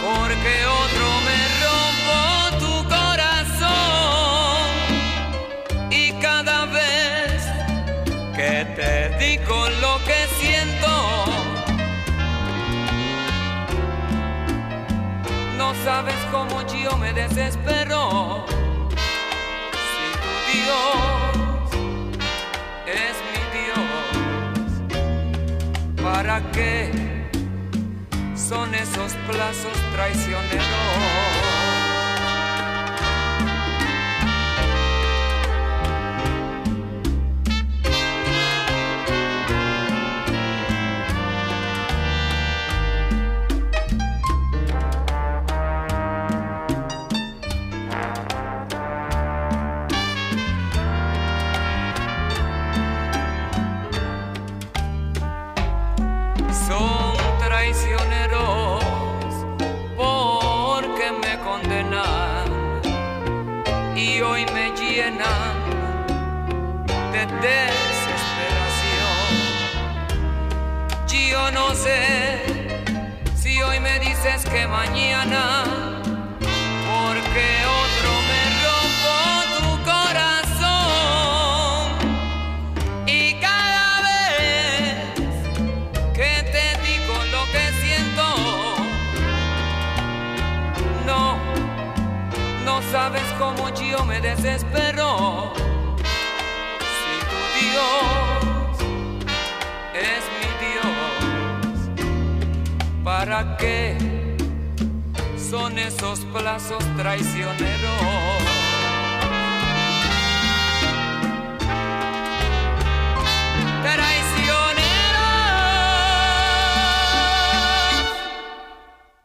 [0.00, 2.18] porque otro me rompo
[2.64, 4.68] tu corazón
[5.90, 7.42] y cada vez
[8.36, 10.92] que te digo lo que siento,
[15.58, 18.46] no sabes cómo yo me desespero.
[19.90, 21.13] Si tu Dios
[26.04, 26.90] ¿para qué
[28.36, 31.43] son esos plazos traicioneros?
[74.54, 75.64] Que mañana,
[76.86, 77.46] porque
[77.82, 79.14] otro me rompo
[79.56, 80.70] tu corazón
[83.04, 85.10] y cada vez
[86.14, 88.26] que te digo lo que siento.
[91.04, 91.22] No,
[92.64, 95.52] no sabes cómo yo me desespero.
[97.00, 98.70] Si tu Dios
[100.10, 100.94] es mi Dios,
[103.02, 104.13] ¿para qué
[105.54, 107.64] son esos plazos traicioneros?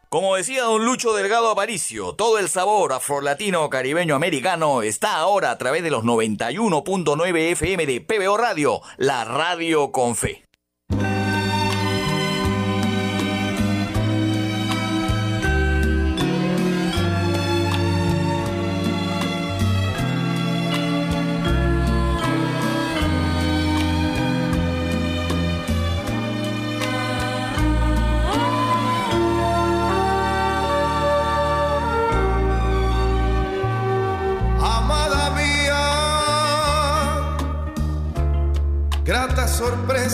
[0.10, 5.57] Como decía don Lucho Delgado Aparicio, todo el sabor afrolatino caribeño americano está ahora a
[5.57, 10.48] través de los 91.9 FM de PBO Radio, la radio con fe.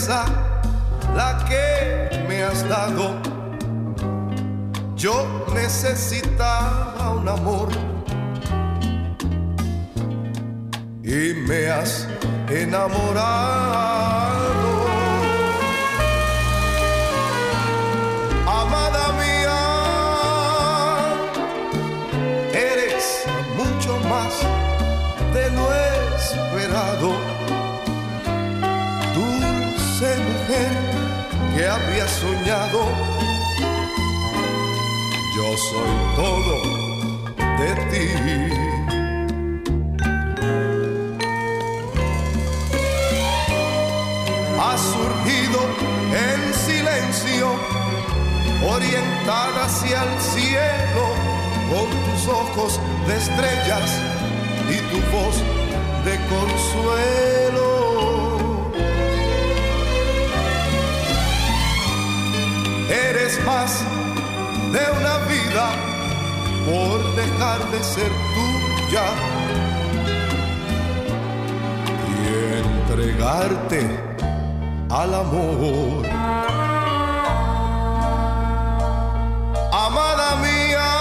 [0.07, 3.15] La que me has dado.
[4.95, 7.69] Yo necesitaba un amor
[11.03, 12.07] y me has
[12.49, 13.65] enamorado.
[18.47, 19.61] Amada mía,
[22.53, 23.25] eres
[23.57, 24.33] mucho más
[25.33, 25.73] de lo
[26.15, 27.34] esperado.
[31.67, 32.79] Había soñado,
[35.35, 36.55] yo soy todo
[37.59, 38.07] de ti.
[44.59, 45.59] Ha surgido
[46.27, 47.47] en silencio,
[48.69, 51.05] orientada hacia el cielo,
[51.69, 53.89] con tus ojos de estrellas
[54.69, 55.35] y tu voz
[56.05, 58.24] de consuelo.
[63.43, 63.81] Más
[64.71, 65.69] de una vida
[66.65, 69.05] por dejar de ser tuya
[72.11, 72.17] y
[72.63, 73.81] entregarte
[74.89, 76.05] al amor.
[79.71, 80.91] Amada mía,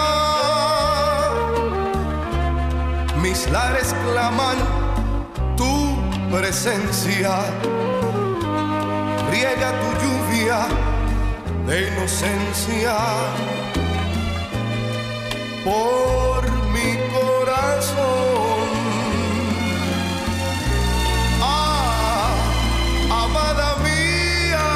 [3.23, 4.56] mis lares claman
[5.56, 5.97] tu
[6.31, 7.39] presencia.
[9.31, 10.94] Riega tu lluvia
[11.66, 12.97] de inocencia
[15.65, 16.43] por
[16.74, 18.69] mi corazón.
[21.41, 22.35] Ah,
[23.11, 24.69] amada mía,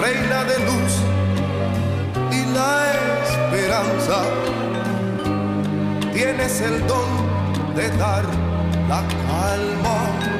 [0.00, 0.94] reina de luz
[2.30, 2.92] y la
[3.24, 4.18] esperanza,
[6.12, 7.10] tienes el don
[7.74, 8.24] de dar
[8.88, 10.39] la calma.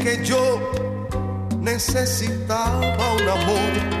[0.00, 0.58] Que yo
[1.60, 3.99] necesitaba un amor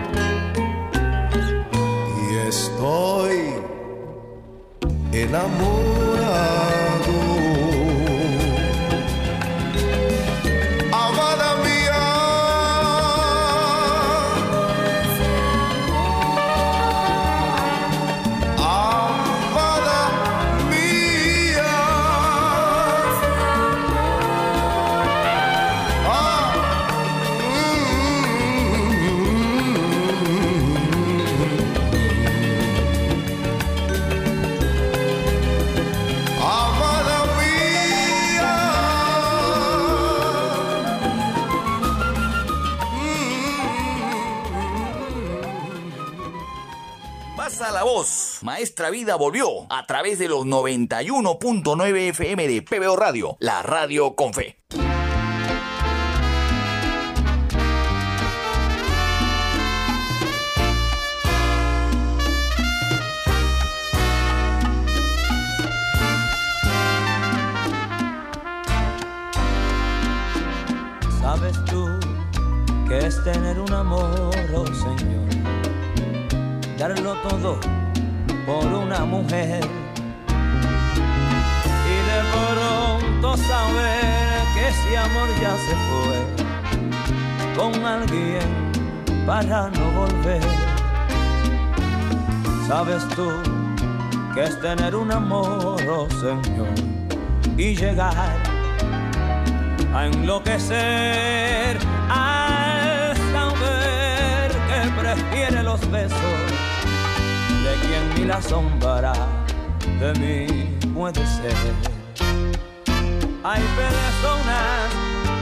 [48.80, 48.90] voz.
[48.90, 54.32] Maestra Vida volvió a través de los 91.9 FM de PBO Radio, la radio con
[54.32, 54.56] fe.
[79.30, 79.34] Y
[82.10, 86.18] de pronto saber que ese amor ya se fue
[87.56, 88.48] con alguien
[89.26, 90.42] para no volver.
[92.66, 93.30] Sabes tú
[94.34, 96.74] que es tener un amor, oh Señor,
[97.56, 98.36] y llegar
[99.94, 101.78] a enloquecer
[102.08, 106.39] al saber que prefiere los besos
[108.30, 109.12] la sombra
[109.98, 111.72] de mí puede ser.
[113.42, 114.86] Hay personas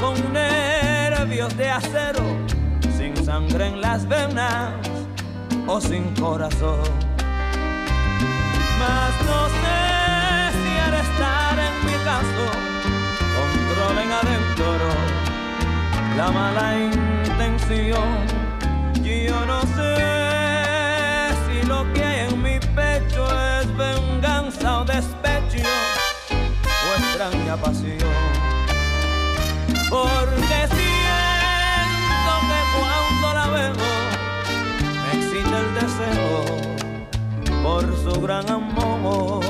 [0.01, 2.25] con nervios de acero,
[2.97, 4.73] sin sangre en las venas
[5.67, 6.89] o sin corazón.
[8.81, 9.81] Mas no sé
[10.59, 12.45] si al estar en mi caso
[13.37, 14.89] controlen adentro
[16.17, 16.69] la mala
[17.27, 18.09] intención.
[19.05, 20.08] Yo no sé
[27.57, 27.99] pasión.
[29.91, 33.73] Porque siento que cuando la veo
[35.03, 36.41] me excita el deseo
[37.63, 39.48] por su gran amor.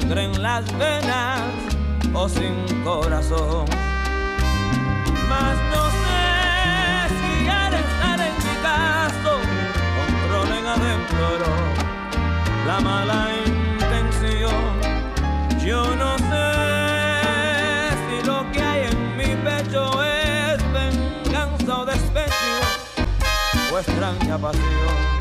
[0.00, 1.42] Sangre en las venas
[2.12, 3.66] o sin corazón.
[5.28, 9.38] Mas no sé si al estar en mi caso
[9.98, 11.46] controlen adentro
[12.66, 14.64] la mala intención.
[15.64, 16.46] Yo no sé
[18.06, 22.34] si lo que hay en mi pecho es venganza o despecho
[23.72, 25.15] o extraña pasión.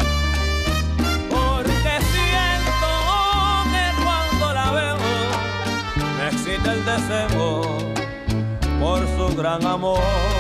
[6.46, 7.62] Me excita el deseo
[8.80, 10.35] por su gran amor.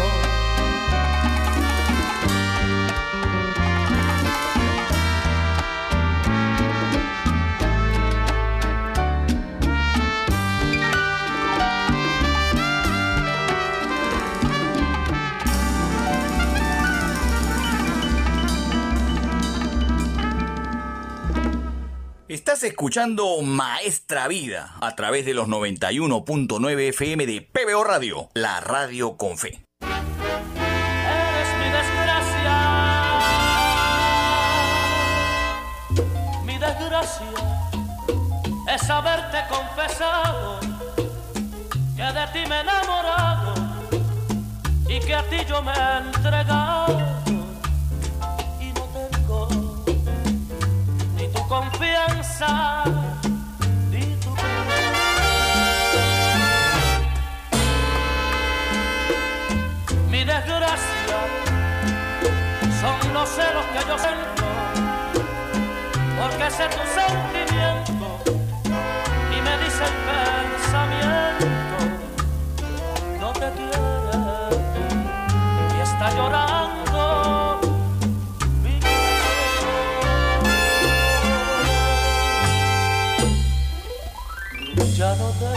[22.47, 29.17] Estás escuchando Maestra Vida a través de los 91.9 FM de PBO Radio, la radio
[29.17, 29.65] con fe.
[38.71, 40.59] Es haberte confesado
[41.95, 43.55] que de ti me he enamorado
[44.87, 46.95] y que a ti yo me he entregado
[48.61, 49.47] y no tengo
[51.17, 52.41] ni tu confianza Mi
[60.25, 61.17] desgracia
[62.81, 64.43] son los celos que yo siento,
[66.19, 68.05] porque sé tu sentimiento
[69.31, 69.95] y me dice el
[70.59, 71.77] pensamiento,
[73.21, 74.19] no te quiere
[75.77, 76.64] y está llorando.
[84.95, 85.55] Ya no tengo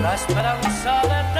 [0.00, 1.35] la esperanza de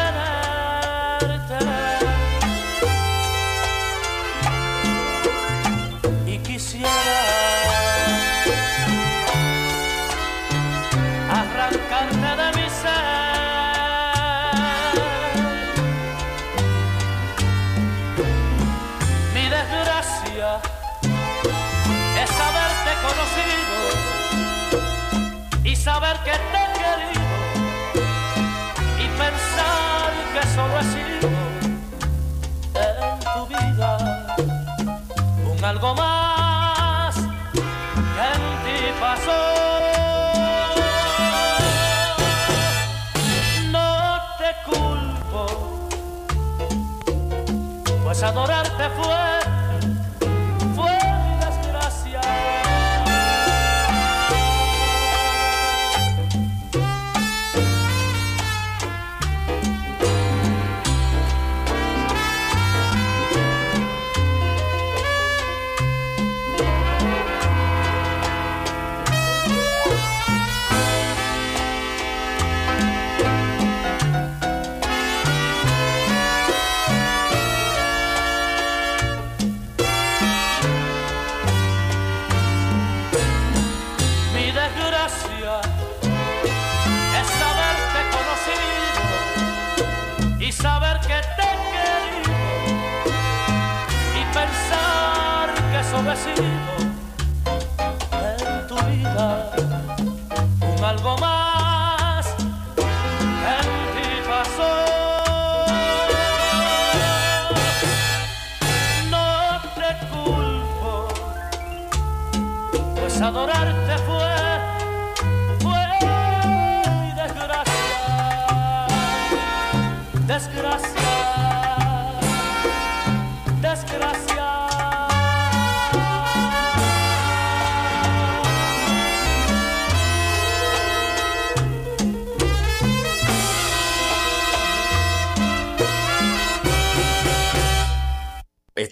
[32.75, 33.97] en tu vida
[35.51, 37.15] un algo más
[37.53, 39.41] que en ti pasó.
[43.71, 43.89] No
[44.39, 45.43] te culpo,
[48.05, 48.66] pues adorarte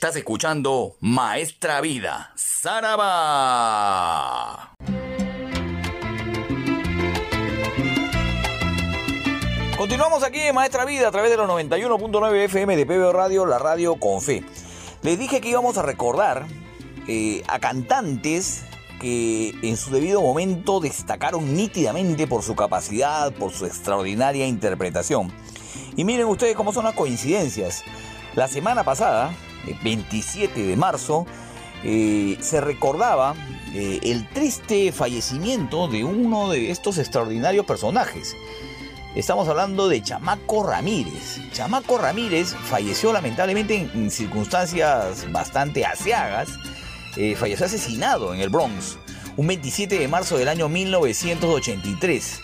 [0.04, 3.14] Estás escuchando Maestra Vida, Saraba.
[9.78, 13.58] Continuamos aquí en Maestra Vida a través de los 91.9 FM de PBO Radio, la
[13.58, 14.44] radio con fe.
[15.00, 16.44] Les dije que íbamos a recordar
[17.08, 18.66] eh, a cantantes
[19.00, 25.32] que en su debido momento destacaron nítidamente por su capacidad, por su extraordinaria interpretación.
[25.96, 27.84] Y miren ustedes cómo son las coincidencias.
[28.34, 29.32] La semana pasada,
[29.82, 31.26] 27 de marzo,
[31.82, 33.34] eh, se recordaba
[33.74, 38.36] eh, el triste fallecimiento de uno de estos extraordinarios personajes.
[39.14, 41.38] Estamos hablando de Chamaco Ramírez.
[41.52, 46.48] Chamaco Ramírez falleció lamentablemente en, circunstancias bastante asiagas.
[47.16, 48.98] Eh, falleció asesinado en el Bronx
[49.36, 52.40] un 27 de marzo del año 1983.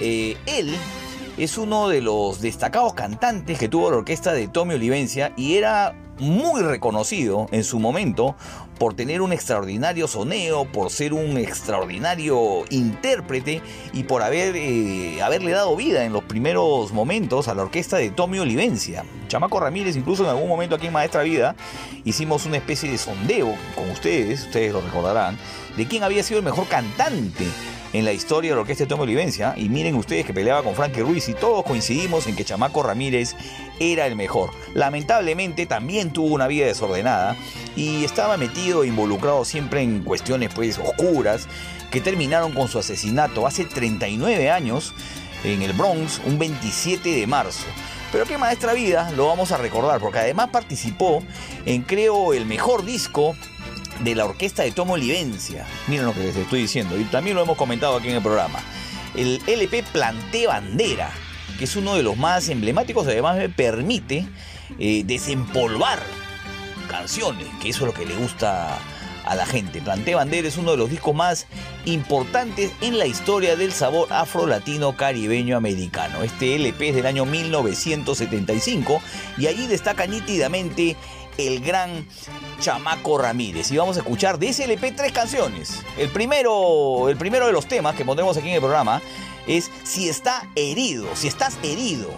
[0.00, 0.74] Eh, él
[1.38, 5.94] es uno de los destacados cantantes que tuvo la orquesta de Tommy Olivencia y era
[6.18, 8.36] muy reconocido en su momento
[8.78, 13.62] por tener un extraordinario soneo, por ser un extraordinario intérprete
[13.92, 18.10] y por haber, eh, haberle dado vida en los primeros momentos a la orquesta de
[18.10, 19.04] Tommy Olivencia.
[19.28, 21.54] Chamaco Ramírez, incluso en algún momento aquí en Maestra Vida,
[22.04, 25.38] hicimos una especie de sondeo con ustedes, ustedes lo recordarán,
[25.76, 27.46] de quién había sido el mejor cantante
[27.92, 29.54] en la historia de la orquesta de Tommy Olivencia.
[29.56, 33.34] Y miren ustedes que peleaba con Frankie Ruiz y todos coincidimos en que Chamaco Ramírez
[33.78, 34.50] era el mejor.
[34.74, 37.36] Lamentablemente también tuvo una vida desordenada
[37.76, 41.48] y estaba metido e involucrado siempre en cuestiones pues oscuras
[41.90, 44.94] que terminaron con su asesinato hace 39 años
[45.44, 47.66] en el Bronx, un 27 de marzo.
[48.12, 51.22] Pero qué maestra vida lo vamos a recordar, porque además participó
[51.64, 53.34] en creo el mejor disco
[54.02, 55.66] de la orquesta de Tomo Olivencia.
[55.88, 58.60] Miren lo que les estoy diciendo, y también lo hemos comentado aquí en el programa.
[59.14, 61.10] El LP Planté Bandera,
[61.58, 64.26] que es uno de los más emblemáticos, además me permite
[64.78, 66.00] eh, desempolvar
[66.88, 68.78] canciones, que eso es lo que le gusta
[69.24, 69.80] a la gente.
[69.80, 71.46] Planté Bandera es uno de los discos más
[71.84, 76.22] importantes en la historia del sabor afro-latino caribeño americano.
[76.22, 79.00] Este LP es del año 1975
[79.38, 80.96] y allí destaca nítidamente
[81.46, 82.06] el gran
[82.60, 83.70] Chamaco Ramírez.
[83.70, 85.82] Y vamos a escuchar de ese LP tres canciones.
[85.98, 89.00] El primero, el primero de los temas que pondremos aquí en el programa
[89.46, 92.10] es Si está herido, si estás herido.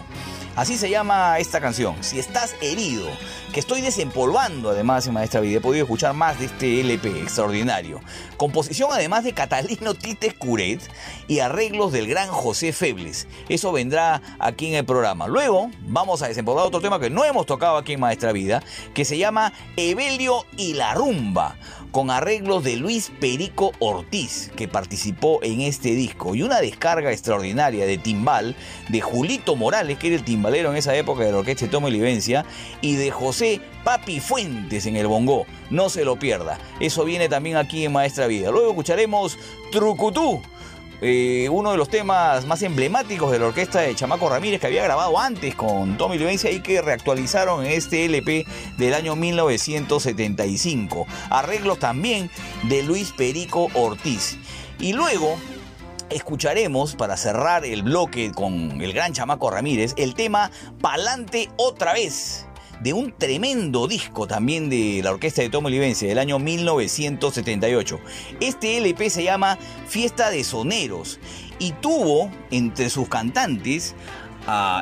[0.55, 3.09] Así se llama esta canción, Si estás herido,
[3.51, 5.57] que estoy desempolvando además en Maestra Vida.
[5.57, 7.99] He podido escuchar más de este LP extraordinario.
[8.37, 10.79] Composición además de Catalino Tites Curet
[11.27, 13.27] y arreglos del gran José Febles.
[13.49, 15.27] Eso vendrá aquí en el programa.
[15.27, 18.63] Luego vamos a desempolvar otro tema que no hemos tocado aquí en Maestra Vida,
[18.93, 21.57] que se llama Evelio y la Rumba
[21.95, 27.85] con arreglos de Luis Perico Ortiz, que participó en este disco, y una descarga extraordinaria
[27.85, 28.53] de timbal
[28.89, 32.43] de Julito Morales, que era el timbalero en esa época de la orquesta Tomo Livencia,
[32.81, 35.45] y de José Papi Fuentes en el bongo.
[35.69, 36.59] No se lo pierda.
[36.81, 38.51] Eso viene también aquí en Maestra Vida.
[38.51, 39.37] Luego escucharemos
[39.71, 40.41] Trucutú.
[41.07, 44.83] Eh, uno de los temas más emblemáticos de la orquesta de Chamaco Ramírez que había
[44.83, 48.47] grabado antes con Tommy Livencia y que reactualizaron en este LP
[48.79, 51.05] del año 1975.
[51.29, 52.31] Arreglos también
[52.63, 54.39] de Luis Perico Ortiz.
[54.79, 55.37] Y luego
[56.09, 60.49] escucharemos, para cerrar el bloque con el gran Chamaco Ramírez, el tema
[60.81, 62.47] Palante otra vez
[62.81, 67.99] de un tremendo disco también de la orquesta de Tomo Livencia del año 1978.
[68.39, 69.57] Este LP se llama
[69.87, 71.19] Fiesta de Soneros
[71.59, 73.95] y tuvo entre sus cantantes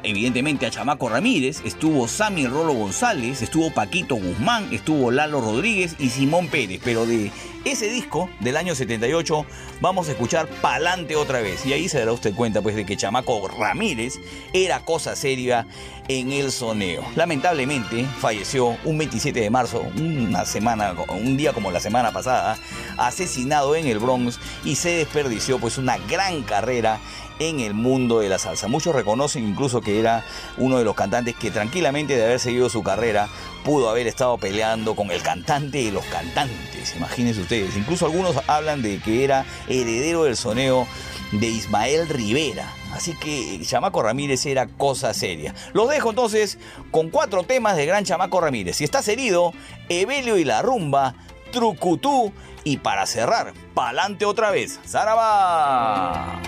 [0.04, 6.10] evidentemente a Chamaco Ramírez, estuvo Sammy Rolo González, estuvo Paquito Guzmán, estuvo Lalo Rodríguez y
[6.10, 7.32] Simón Pérez, pero de
[7.66, 9.46] ese disco del año 78
[9.80, 12.98] vamos a escuchar Palante otra vez y ahí se dará usted cuenta pues de que
[12.98, 14.20] Chamaco Ramírez
[14.52, 15.66] era cosa seria
[16.10, 17.04] en el soneo.
[17.16, 22.58] Lamentablemente falleció un 27 de marzo, una semana, un día como la semana pasada,
[22.98, 27.00] asesinado en el Bronx y se desperdició pues una gran carrera
[27.40, 28.68] en el mundo de la salsa.
[28.68, 30.24] Muchos reconocen incluso que era
[30.58, 33.28] uno de los cantantes que tranquilamente de haber seguido su carrera
[33.64, 36.96] pudo haber estado peleando con el cantante de los cantantes.
[36.96, 37.76] Imagínense ustedes.
[37.78, 40.88] Incluso algunos hablan de que era heredero del soneo
[41.32, 42.72] de Ismael Rivera.
[42.94, 45.56] Así que Chamaco Ramírez era cosa seria.
[45.74, 46.60] Los dejo entonces
[46.92, 48.78] con cuatro temas de gran Chamaco Ramírez.
[48.78, 49.54] Si estás herido,
[49.90, 51.16] Evelio y la rumba,
[51.52, 52.32] Trucutú
[52.64, 54.80] y para cerrar, pa'lante otra vez.
[54.88, 56.42] ¡Zaraba!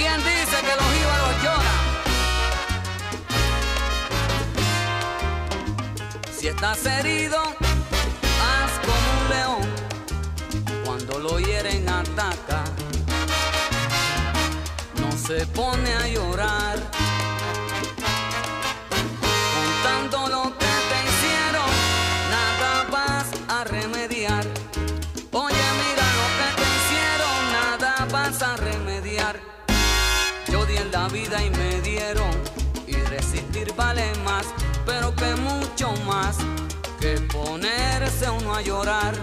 [0.00, 1.80] Quién dice que los íbaros lloran?
[6.38, 7.38] Si estás herido,
[8.48, 9.64] haz como un león.
[10.84, 12.64] Cuando lo hieren, ataca.
[15.00, 16.78] No se pone a llorar.
[31.10, 32.30] Vida y me dieron,
[32.86, 34.46] y resistir vale más,
[34.86, 36.36] pero que mucho más
[37.00, 39.14] que ponerse uno a llorar.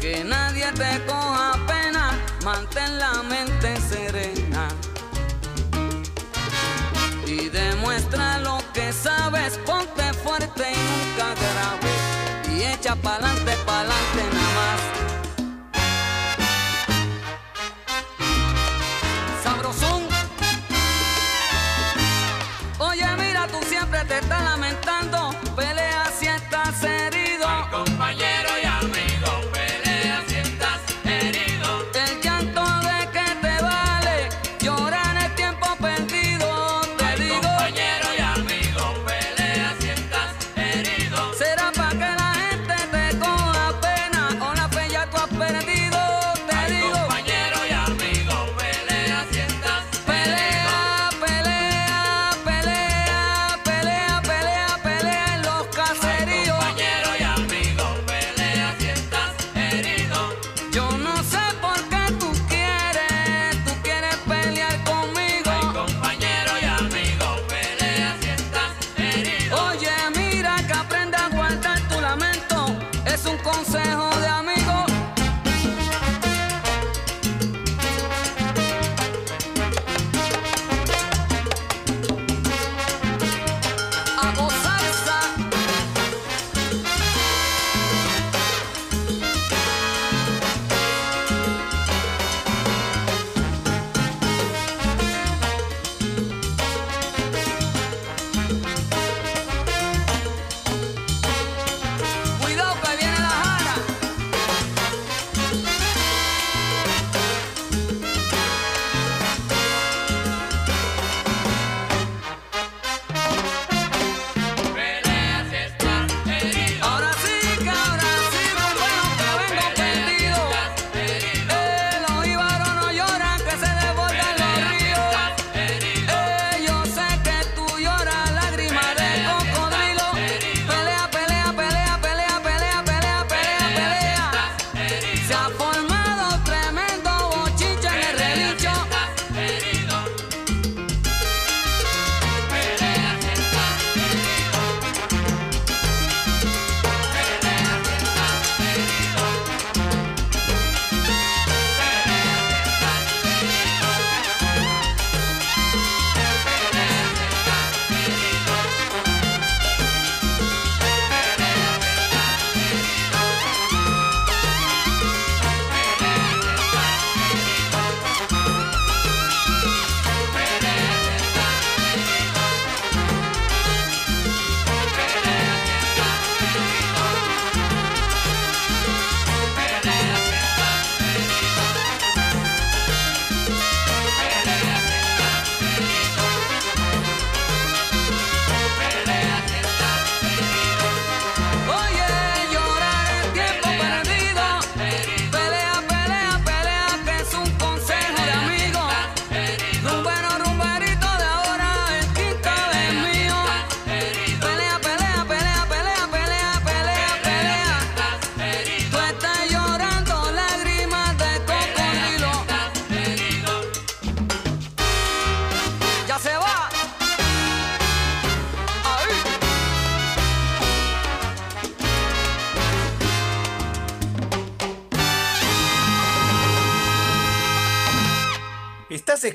[0.00, 4.68] Que nadie te coja pena, mantén la mente serena.
[7.26, 12.54] Y demuestra lo que sabes, ponte fuerte y nunca grave.
[12.54, 13.43] Y echa pa'lante,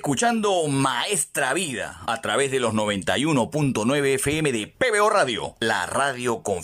[0.09, 6.63] escuchando Maestra Vida a través de los 91.9 FM de PBO Radio, la radio con.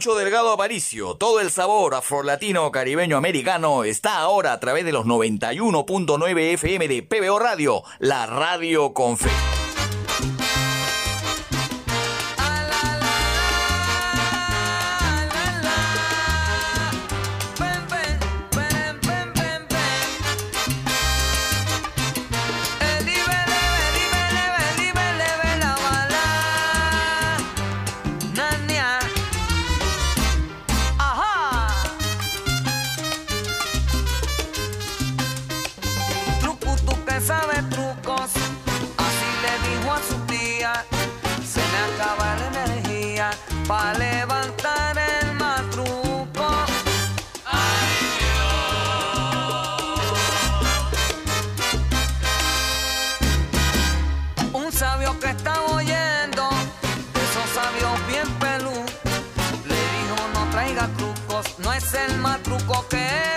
[0.00, 5.04] Lucho Delgado Aparicio, todo el sabor afrolatino caribeño americano está ahora a través de los
[5.04, 9.49] 91.9 FM de PBO Radio, la radio con fe.
[62.92, 63.29] Okay.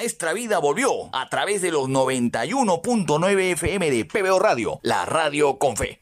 [0.00, 5.76] Maestra Vida volvió a través de los 91.9 FM de PBO Radio, la radio con
[5.76, 5.99] fe.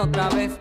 [0.00, 0.59] otra vez.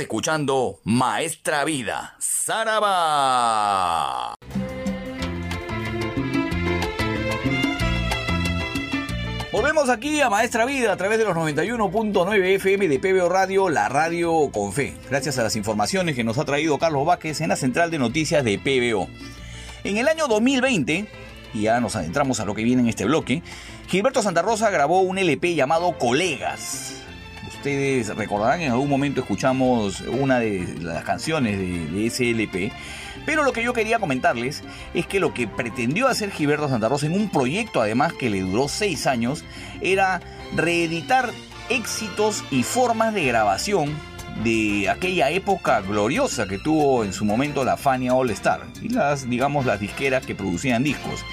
[0.00, 2.74] Escuchando Maestra Vida, Saraba.
[9.52, 13.90] Volvemos aquí a Maestra Vida a través de los 91.9 FM de PBO Radio, la
[13.90, 14.96] radio con fe.
[15.10, 18.42] Gracias a las informaciones que nos ha traído Carlos Vázquez en la central de noticias
[18.42, 19.06] de PBO.
[19.84, 21.08] En el año 2020,
[21.52, 23.42] y ya nos adentramos a lo que viene en este bloque,
[23.86, 27.00] Gilberto Santa Rosa grabó un LP llamado Colegas.
[27.60, 32.72] Ustedes recordarán, en algún momento escuchamos una de las canciones de, de ese LP.
[33.26, 34.62] Pero lo que yo quería comentarles
[34.94, 38.40] es que lo que pretendió hacer Gilberto Santa Rosa en un proyecto además que le
[38.40, 39.44] duró seis años
[39.82, 40.22] era
[40.56, 41.32] reeditar
[41.68, 43.94] éxitos y formas de grabación
[44.42, 49.28] de aquella época gloriosa que tuvo en su momento la Fania All Star y las,
[49.28, 51.26] digamos, las disqueras que producían discos.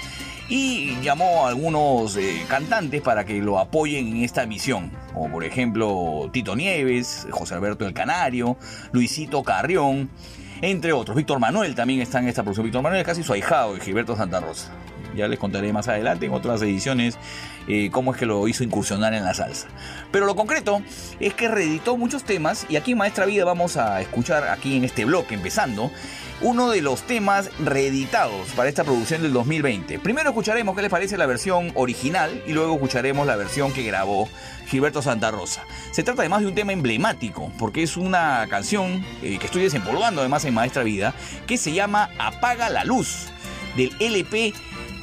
[0.48, 5.44] Y llamó a algunos eh, cantantes para que lo apoyen en esta misión, como por
[5.44, 8.56] ejemplo Tito Nieves, José Alberto el Canario,
[8.92, 10.08] Luisito Carrión,
[10.62, 11.16] entre otros.
[11.16, 12.64] Víctor Manuel también está en esta producción.
[12.64, 14.72] Víctor Manuel es casi su ahijado Gilberto Santa Rosa.
[15.14, 17.18] Ya les contaré más adelante en otras ediciones
[17.66, 19.68] eh, cómo es que lo hizo incursionar en la salsa.
[20.10, 20.80] Pero lo concreto
[21.20, 25.04] es que reeditó muchos temas y aquí Maestra Vida vamos a escuchar aquí en este
[25.04, 25.90] bloque empezando
[26.40, 29.98] uno de los temas reeditados para esta producción del 2020.
[29.98, 34.28] Primero escucharemos qué les parece la versión original y luego escucharemos la versión que grabó
[34.66, 35.64] Gilberto Santa Rosa.
[35.90, 40.20] Se trata además de un tema emblemático porque es una canción eh, que estoy desempolvando
[40.20, 41.14] además en Maestra Vida
[41.46, 43.26] que se llama Apaga la Luz
[43.76, 44.54] del LP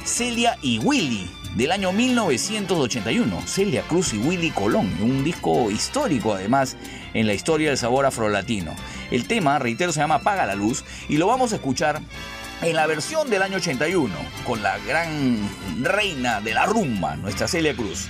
[0.04, 6.76] Celia y Willy del año 1981, Celia Cruz y Willy Colón, un disco histórico además
[7.14, 8.74] en la historia del sabor afrolatino.
[9.10, 12.00] El tema, reitero, se llama Apaga la Luz y lo vamos a escuchar
[12.62, 14.14] en la versión del año 81
[14.46, 15.48] con la gran
[15.82, 18.08] reina de la rumba, nuestra Celia Cruz.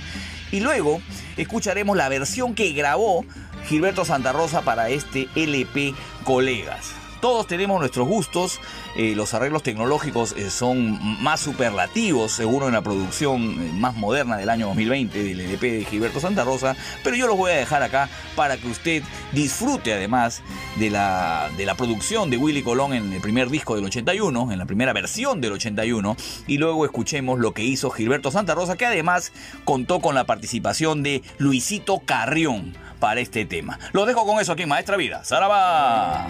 [0.53, 1.01] Y luego
[1.37, 3.25] escucharemos la versión que grabó
[3.67, 5.95] Gilberto Santa Rosa para este LP
[6.25, 6.93] Colegas.
[7.27, 8.61] Todos tenemos nuestros gustos,
[8.95, 14.37] eh, los arreglos tecnológicos eh, son más superlativos, seguro en la producción eh, más moderna
[14.37, 17.83] del año 2020 del LP de Gilberto Santa Rosa, pero yo los voy a dejar
[17.83, 20.41] acá para que usted disfrute además
[20.77, 24.59] de la, de la producción de Willy Colón en el primer disco del 81, en
[24.61, 26.17] la primera versión del 81,
[26.47, 29.33] y luego escuchemos lo que hizo Gilberto Santa Rosa, que además
[29.65, 33.81] contó con la participación de Luisito Carrión para este tema.
[33.93, 35.25] Los dejo con eso aquí, Maestra Vida.
[35.25, 36.29] ¡Saraba!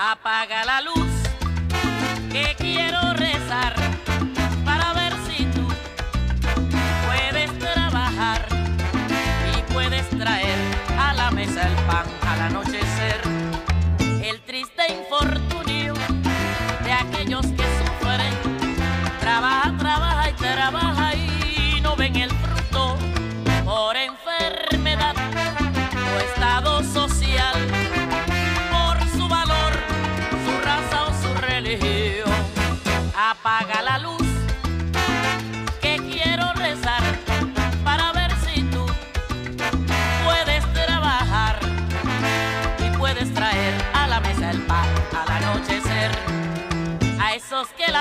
[0.00, 1.10] Apaga la luz,
[2.30, 3.07] que quiero
[47.66, 47.97] que la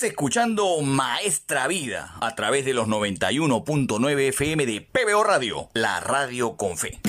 [0.00, 6.56] Estás escuchando Maestra Vida a través de los 91.9 FM de PBO Radio, la radio
[6.56, 6.99] con fe.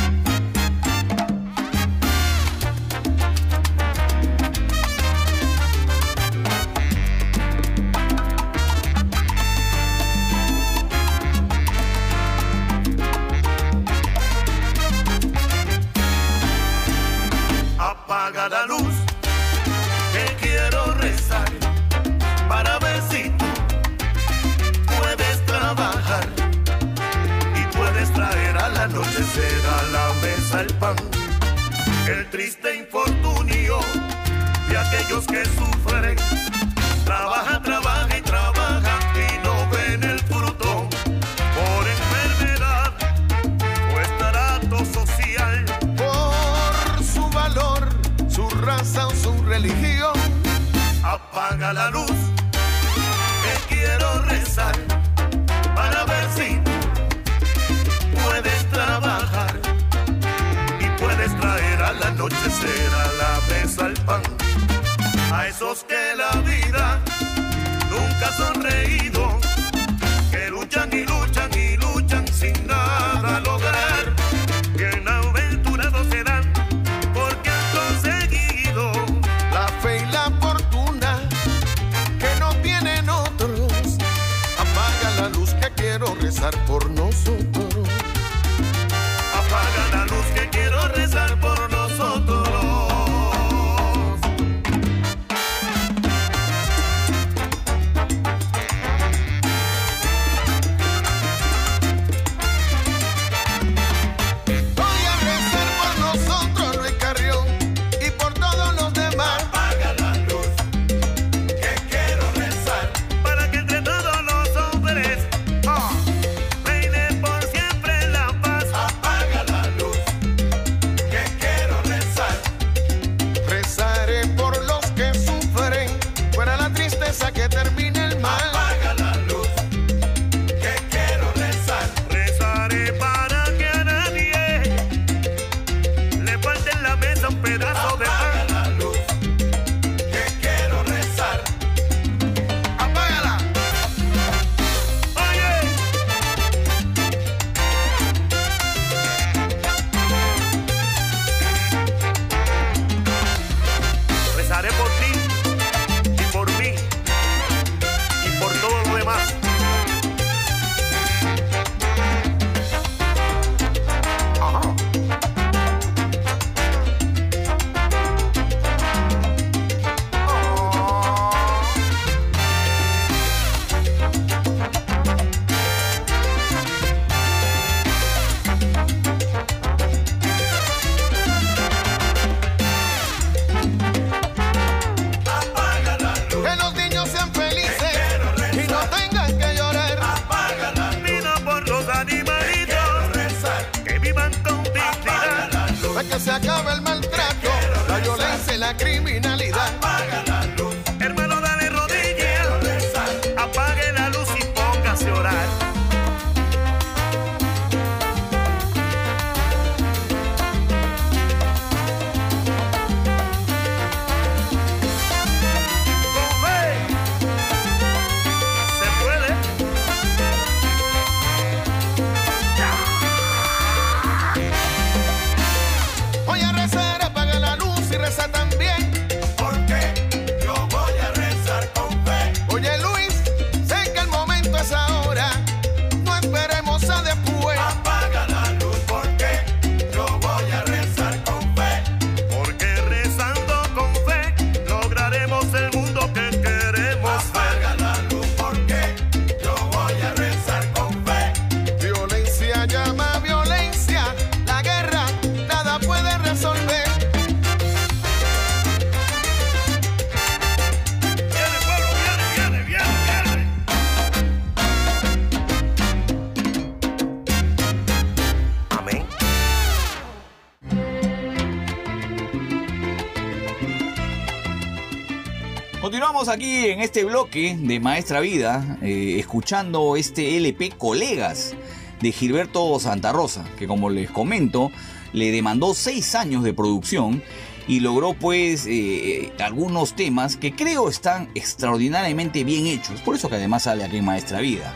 [276.21, 281.55] Estamos aquí en este bloque de Maestra Vida, eh, escuchando este LP Colegas
[281.99, 284.69] de Gilberto Santa Rosa, que como les comento,
[285.13, 287.23] le demandó seis años de producción
[287.67, 293.27] y logró pues eh, eh, algunos temas que creo están extraordinariamente bien hechos, por eso
[293.27, 294.75] que además sale aquí Maestra Vida.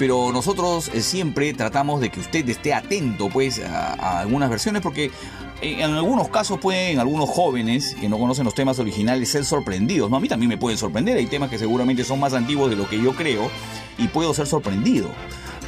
[0.00, 5.12] Pero nosotros siempre tratamos de que usted esté atento pues a, a, algunas versiones porque
[5.62, 10.10] en algunos casos pueden algunos jóvenes que no conocen los temas originales ser sorprendidos.
[10.10, 10.16] ¿no?
[10.16, 12.88] A mí también me pueden sorprender, hay temas que seguramente son más antiguos de lo
[12.88, 13.48] que yo creo
[13.96, 15.08] y puedo ser sorprendido.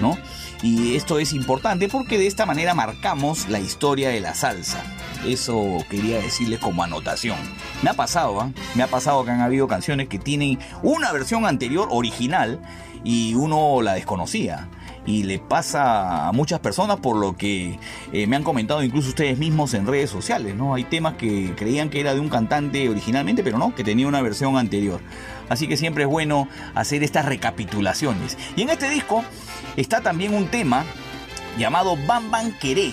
[0.01, 0.19] ¿no?
[0.62, 4.83] Y esto es importante porque de esta manera marcamos la historia de la salsa.
[5.25, 7.39] Eso quería decirles como anotación.
[7.83, 8.51] Me ha pasado, ¿ah?
[8.75, 12.61] me ha pasado que han habido canciones que tienen una versión anterior original
[13.05, 14.69] y uno la desconocía.
[15.07, 17.79] Y le pasa a muchas personas por lo que
[18.15, 20.73] eh, me han comentado incluso ustedes mismos en redes sociales, ¿no?
[20.74, 24.23] Hay temas que creían que era de un cantante originalmente, pero no, que tenía una
[24.23, 25.01] versión anterior.
[25.49, 28.39] Así que siempre es bueno hacer estas recapitulaciones.
[28.55, 29.24] Y en este disco
[29.77, 30.85] está también un tema
[31.59, 32.93] llamado Bam Bam Queré,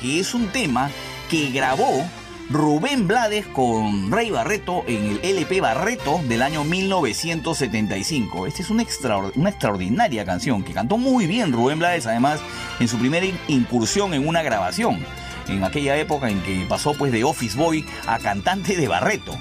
[0.00, 0.90] que es un tema
[1.30, 2.04] que grabó
[2.50, 8.46] Rubén Blades con Rey Barreto en el LP Barreto del año 1975.
[8.46, 12.40] Esta es una, extraor- una extraordinaria canción que cantó muy bien Rubén Blades, además
[12.80, 15.04] en su primera in- incursión en una grabación,
[15.46, 19.38] en aquella época en que pasó pues de Office Boy a cantante de Barreto.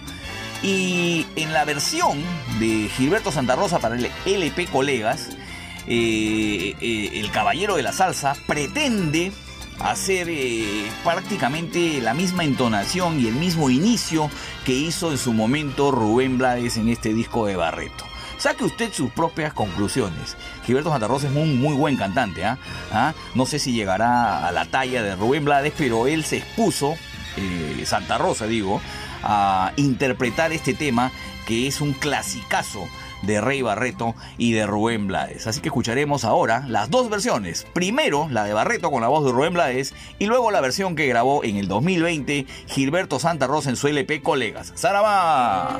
[0.61, 2.21] Y en la versión
[2.59, 5.29] de Gilberto Santa Rosa para el LP Colegas,
[5.87, 9.31] eh, eh, el Caballero de la Salsa pretende
[9.79, 14.29] hacer eh, prácticamente la misma entonación y el mismo inicio
[14.65, 18.05] que hizo en su momento Rubén Blades en este disco de Barreto.
[18.37, 20.37] Saque usted sus propias conclusiones.
[20.63, 22.45] Gilberto Santa Rosa es un muy buen cantante.
[22.45, 22.57] ¿ah?
[22.91, 23.13] ¿Ah?
[23.33, 26.95] No sé si llegará a la talla de Rubén Blades, pero él se expuso,
[27.35, 28.79] eh, Santa Rosa digo,
[29.23, 31.11] a interpretar este tema
[31.47, 32.87] que es un clasicazo
[33.27, 35.45] de Rey Barreto y de Rubén Blades.
[35.45, 37.67] Así que escucharemos ahora las dos versiones.
[37.73, 41.05] Primero la de Barreto con la voz de Rubén Blades y luego la versión que
[41.05, 44.71] grabó en el 2020 Gilberto Santa Rosa en su LP Colegas.
[44.75, 45.79] ¡Saraba!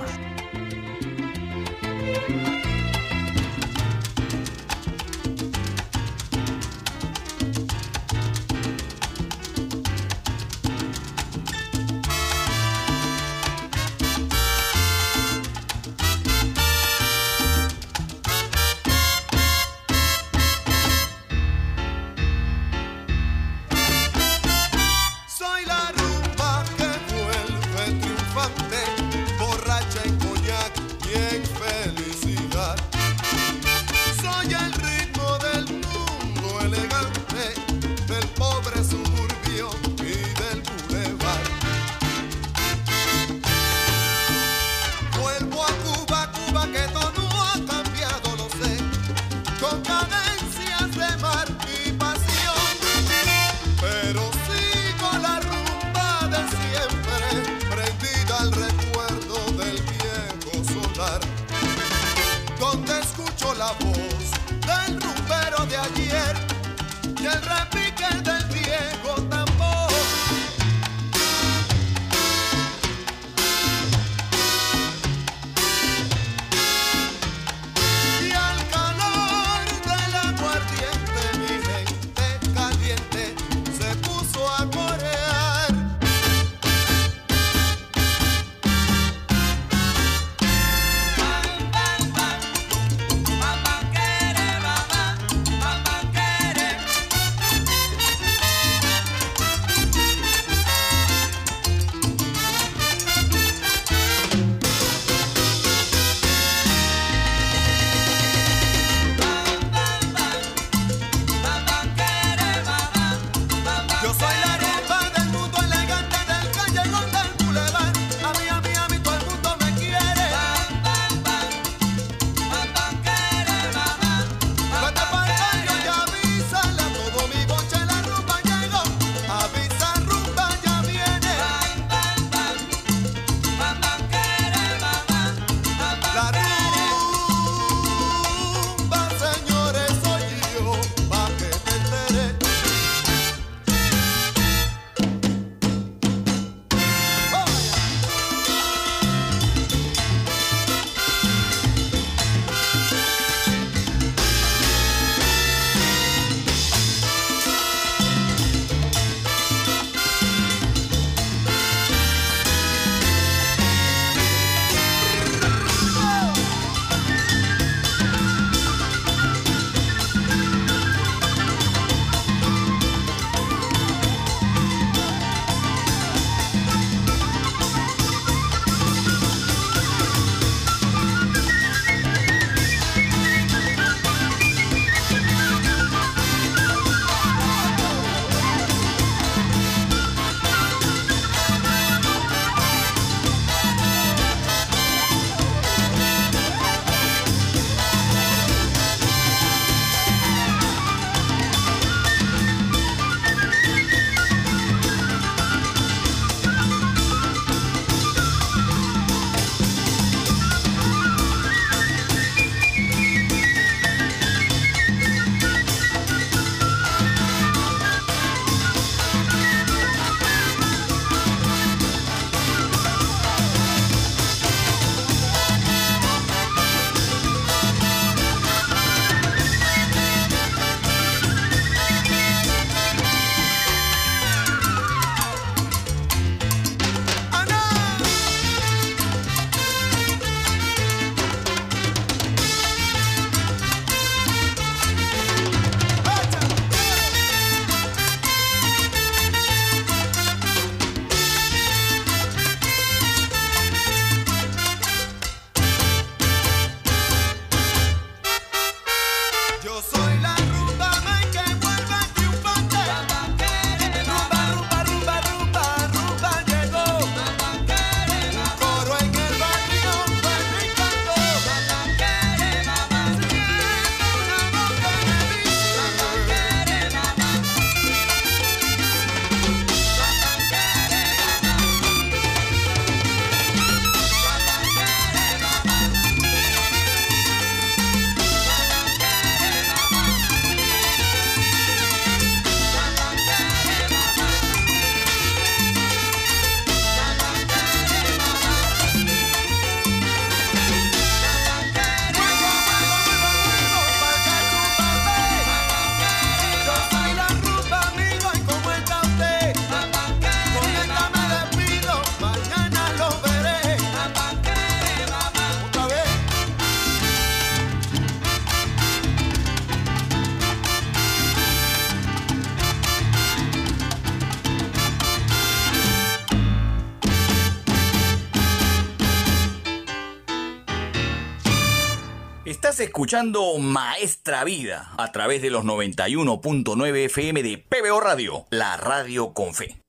[332.78, 339.34] Estás escuchando Maestra Vida a través de los 91.9 FM de PBO Radio, la radio
[339.34, 339.87] con fe.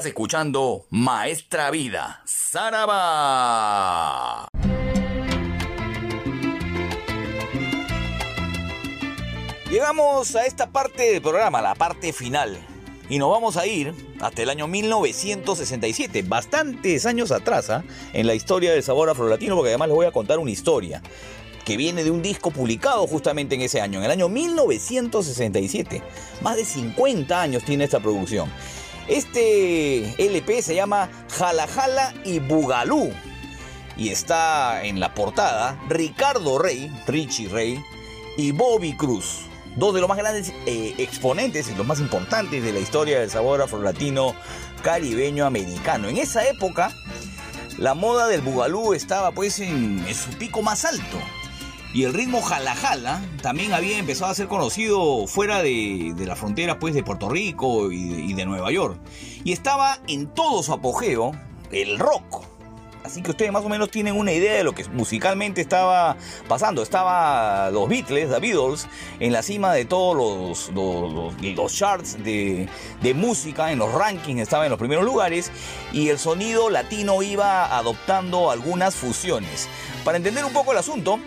[0.00, 2.88] Estás escuchando Maestra Vida, Saraba.
[9.70, 12.58] Llegamos a esta parte del programa, la parte final.
[13.10, 17.84] Y nos vamos a ir hasta el año 1967, bastantes años atrás, ¿ah?
[18.14, 21.02] en la historia del sabor afrolatino, porque además les voy a contar una historia
[21.66, 26.02] que viene de un disco publicado justamente en ese año, en el año 1967.
[26.40, 28.50] Más de 50 años tiene esta producción.
[29.10, 33.10] Este LP se llama Jala Jala y Bugalú.
[33.96, 37.84] Y está en la portada Ricardo Rey, Richie Rey
[38.36, 39.40] y Bobby Cruz.
[39.74, 43.30] Dos de los más grandes eh, exponentes y los más importantes de la historia del
[43.30, 44.32] sabor afrolatino
[44.84, 46.08] caribeño americano.
[46.08, 46.92] En esa época,
[47.78, 51.18] la moda del bugalú estaba pues en, en su pico más alto.
[51.92, 56.36] Y el ritmo jala jala también había empezado a ser conocido fuera de, de la
[56.36, 58.96] frontera pues de Puerto Rico y de, Nueva York.
[59.42, 61.32] Y estaba en todo su apogeo
[61.72, 62.44] el rock.
[63.02, 66.82] Así que ustedes más o menos tienen una idea de lo que musicalmente estaba pasando.
[66.82, 68.86] Estaba los Beatles, The Beatles,
[69.18, 72.68] en la cima de todos los, los, los- los charts de,
[73.02, 75.50] de música, en los rankings estaba en los primeros lugares
[75.92, 79.66] y el sonido latino iba adoptando algunas fusiones.
[80.04, 81.18] Para entender un poco el asunto,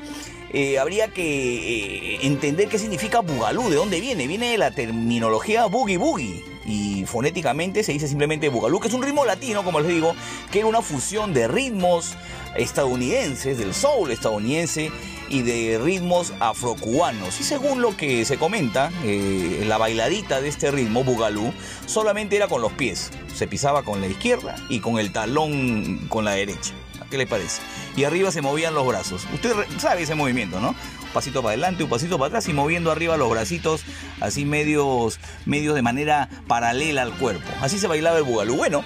[0.53, 4.27] eh, habría que eh, entender qué significa bugalú, de dónde viene.
[4.27, 6.45] Viene de la terminología boogie boogie.
[6.65, 10.15] Y fonéticamente se dice simplemente bugalú, que es un ritmo latino, como les digo,
[10.51, 12.15] que era una fusión de ritmos
[12.55, 14.91] estadounidenses, del soul estadounidense
[15.27, 17.39] y de ritmos afrocubanos.
[17.41, 21.51] Y según lo que se comenta, eh, la bailadita de este ritmo, bugalú,
[21.87, 23.11] solamente era con los pies.
[23.33, 26.73] Se pisaba con la izquierda y con el talón con la derecha.
[27.13, 27.61] ¿Qué le parece?
[27.95, 29.27] Y arriba se movían los brazos.
[29.31, 30.69] Usted sabe ese movimiento, ¿no?
[30.69, 33.83] Un pasito para adelante, un pasito para atrás y moviendo arriba los bracitos
[34.19, 37.47] así medios, medios de manera paralela al cuerpo.
[37.61, 38.55] Así se bailaba el bugalú.
[38.55, 38.83] Bueno,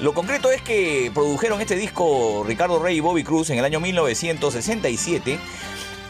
[0.00, 3.80] lo concreto es que produjeron este disco Ricardo Rey y Bobby Cruz en el año
[3.80, 5.38] 1967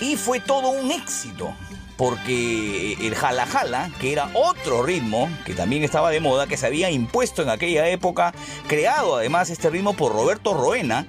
[0.01, 1.53] y fue todo un éxito.
[1.97, 6.67] Porque el jala jala, que era otro ritmo que también estaba de moda, que se
[6.67, 8.33] había impuesto en aquella época,
[8.69, 11.09] creado además este ritmo por Roberto Roena,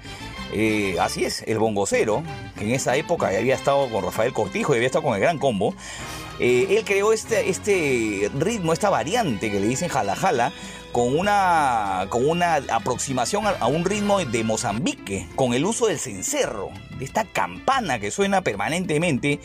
[0.54, 2.24] eh, así es, el bongocero,
[2.58, 5.38] que en esa época había estado con Rafael Cortijo y había estado con el Gran
[5.38, 5.74] Combo.
[6.40, 10.52] eh, él creó este, este ritmo, esta variante que le dicen jala jala,
[10.92, 16.70] con una, con una aproximación a, un ritmo de Mozambique, con el uso del cencerro,
[16.98, 19.40] de esta campana que suena permanentemente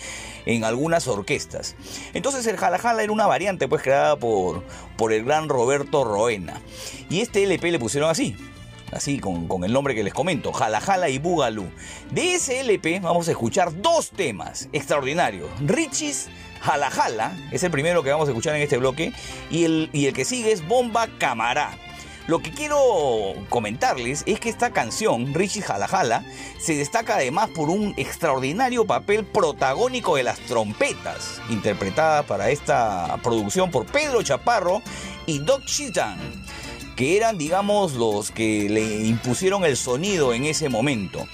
[0.47, 1.77] en algunas orquestas.
[2.15, 4.63] Entonces el jala jala era una variante pues creada por,
[4.97, 6.61] por el gran Roberto Roena.
[7.11, 8.37] Y este LP le pusieron así,
[8.95, 11.67] así con, con el nombre que les comento, Jala Jala y Bugalú.
[12.11, 12.63] De ese
[13.03, 15.49] vamos a escuchar dos temas extraordinarios.
[15.61, 16.29] Richie's
[16.61, 19.13] Jala Jala, es el primero que vamos a escuchar en este bloque,
[19.51, 21.77] y el, y el que sigue es Bomba Camará.
[22.27, 22.79] Lo que quiero
[23.51, 26.25] comentarles es que esta canción, Richie's Jala Jala,
[26.59, 33.71] se destaca además por un extraordinario papel protagónico de las trompetas, interpretadas para esta producción
[33.71, 34.81] por Pedro Chaparro
[35.27, 36.44] y Doc Chitan
[36.97, 41.27] que eran, digamos, los que le impusieron el sonido en ese momento.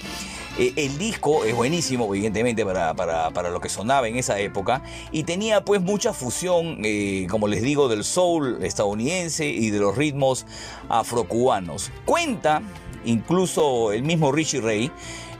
[0.57, 4.83] Eh, el disco es buenísimo, evidentemente, para, para- para lo que sonaba en esa época,
[5.11, 9.95] y tenía pues mucha fusión, eh, como les digo, del soul estadounidense y de los
[9.95, 10.45] ritmos
[10.89, 11.91] afrocubanos.
[12.05, 12.61] Cuenta,
[13.05, 14.91] incluso el mismo Richie Ray,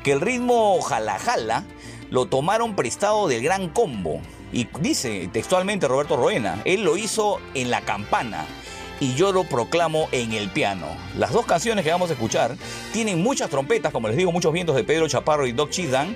[0.03, 1.65] que el ritmo jala jala
[2.09, 4.21] lo tomaron prestado del gran combo.
[4.53, 8.45] Y dice textualmente Roberto Roena, él lo hizo en la campana
[9.01, 10.85] y yo lo proclamo en el piano.
[11.17, 12.55] Las dos canciones que vamos a escuchar
[12.93, 16.15] tienen muchas trompetas, como les digo, muchos vientos de Pedro Chaparro y Doc Chidan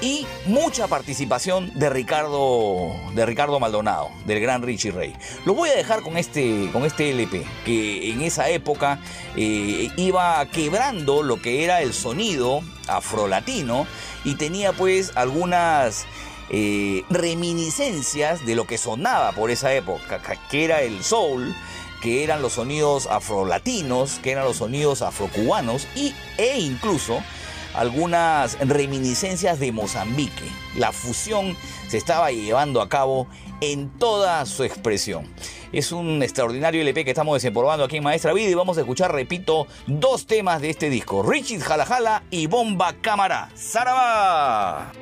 [0.00, 5.14] y mucha participación de Ricardo de Ricardo Maldonado, del gran Richie Ray.
[5.44, 8.98] Lo voy a dejar con este con este LP que en esa época
[9.36, 13.86] eh, iba quebrando lo que era el sonido afrolatino
[14.24, 16.06] y tenía pues algunas
[16.50, 21.54] eh, reminiscencias de lo que sonaba por esa época, que era el soul,
[22.02, 27.22] que eran los sonidos afrolatinos, que eran los sonidos afrocubanos y, e incluso
[27.74, 30.44] algunas reminiscencias de Mozambique.
[30.76, 31.56] La fusión
[31.88, 33.28] se estaba llevando a cabo
[33.60, 35.32] en toda su expresión.
[35.72, 39.12] Es un extraordinario LP que estamos desempolvando aquí en Maestra Vida y vamos a escuchar,
[39.12, 43.50] repito, dos temas de este disco, Richie Jala Jala y Bomba Cámara.
[43.54, 44.92] ¡Saraba!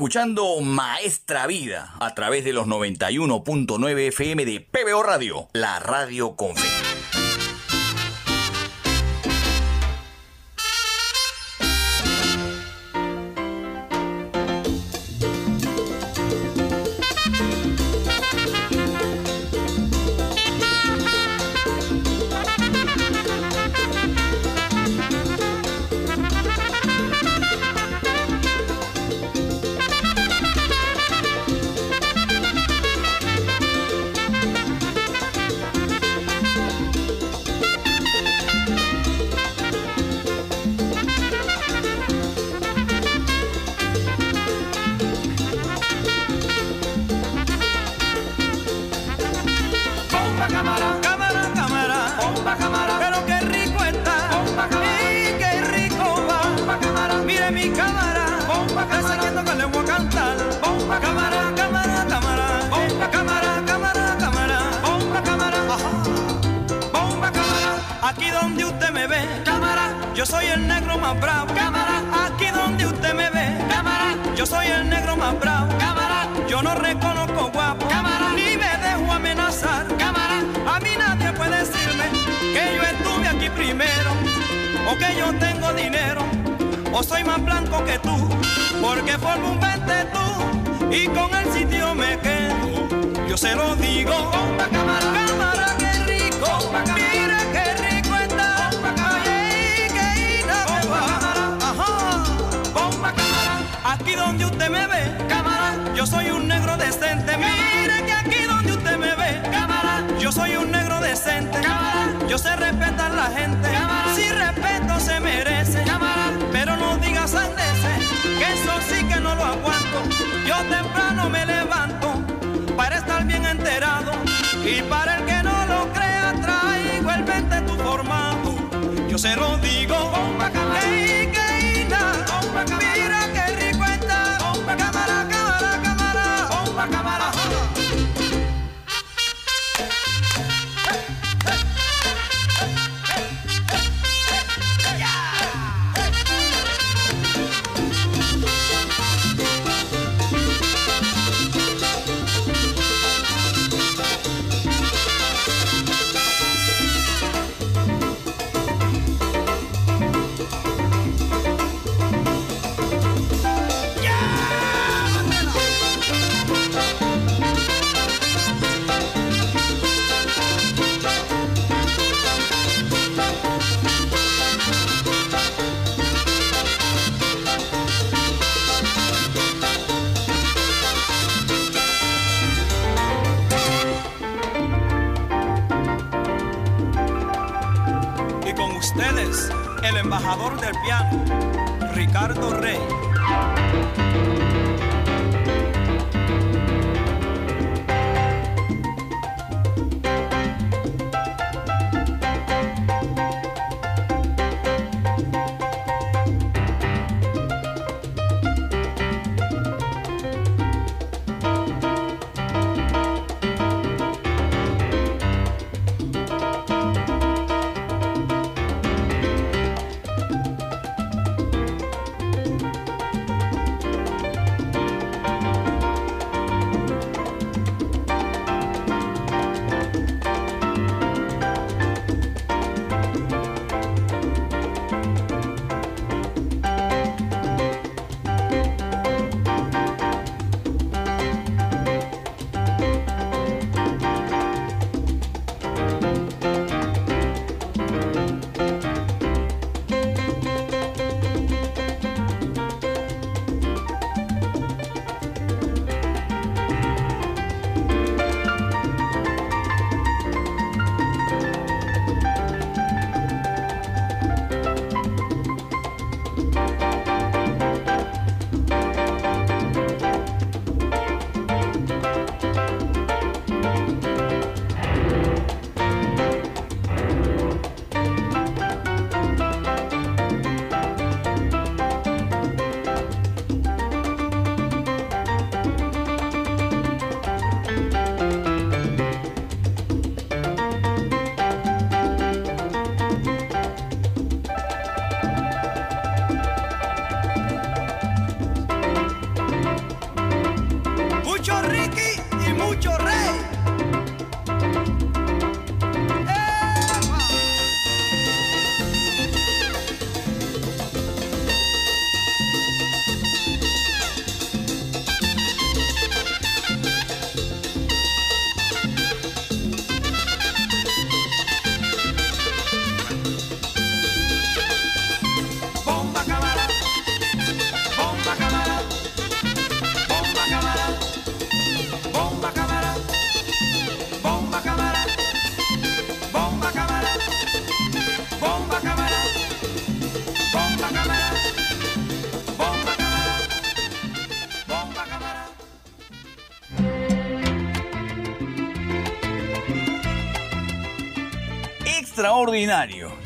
[0.00, 6.54] escuchando Maestra Vida a través de los 91.9 FM de PBO Radio, la radio con.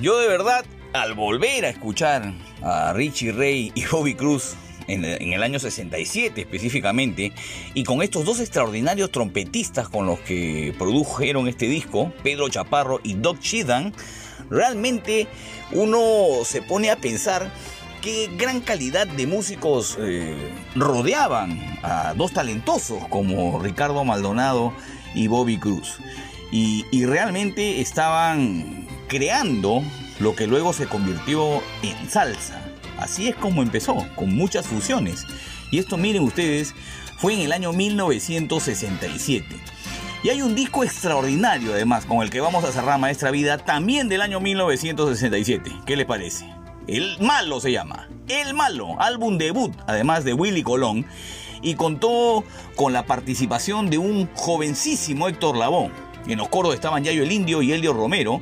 [0.01, 0.65] Yo de verdad,
[0.95, 2.33] al volver a escuchar
[2.63, 4.55] a Richie Ray y Bobby Cruz
[4.87, 7.31] en, el año 67 específicamente,
[7.75, 13.17] y con estos dos extraordinarios trompetistas con los que produjeron este disco, Pedro Chaparro y
[13.17, 13.93] Doc Chidan,
[14.49, 15.27] realmente
[15.73, 17.53] uno se pone a pensar
[18.01, 24.73] qué gran calidad de músicos eh, rodeaban a dos talentosos como Ricardo Maldonado
[25.15, 25.99] y Bobby Cruz.
[26.57, 28.74] Y realmente estaban
[29.15, 29.84] creando
[30.18, 32.60] lo que luego se convirtió en salsa.
[32.99, 35.25] Así es como empezó, con muchas fusiones.
[35.70, 36.75] Y esto miren ustedes,
[37.18, 39.47] fue en el año 1967.
[40.25, 44.09] Y hay un disco extraordinario además con el que vamos a cerrar Maestra Vida, también
[44.09, 45.70] del año 1967.
[45.86, 46.52] ¿Qué les parece?
[46.89, 48.09] El Malo se llama.
[48.26, 51.07] El Malo, álbum debut, además de Willy Colón,
[51.62, 52.43] y contó
[52.75, 55.93] con la participación de un jovencísimo Héctor Lavoe.
[56.26, 58.41] En los coros estaban Yayo el Indio y Elio Romero,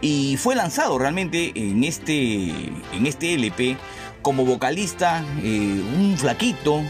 [0.00, 2.50] y fue lanzado realmente en este,
[2.92, 3.76] en este LP
[4.22, 6.82] como vocalista eh, un flaquito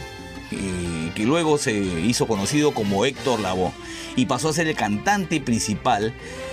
[0.50, 3.72] eh, que luego se hizo conocido como Héctor Lavoe
[4.16, 6.12] y pasó a ser el cantante principal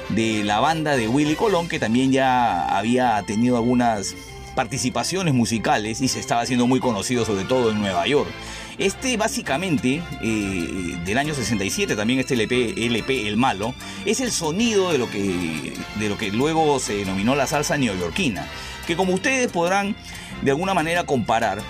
[0.09, 4.15] de la banda de Willy Colón que también ya había tenido algunas
[4.55, 8.29] participaciones musicales y se estaba haciendo muy conocido sobre todo en Nueva York.
[8.77, 13.73] Este básicamente, eh, del año 67, también este LP, LP El Malo,
[14.05, 18.45] es el sonido de lo, que, de lo que luego se denominó la salsa neoyorquina,
[18.85, 19.95] que como ustedes podrán
[20.41, 21.61] de alguna manera comparar,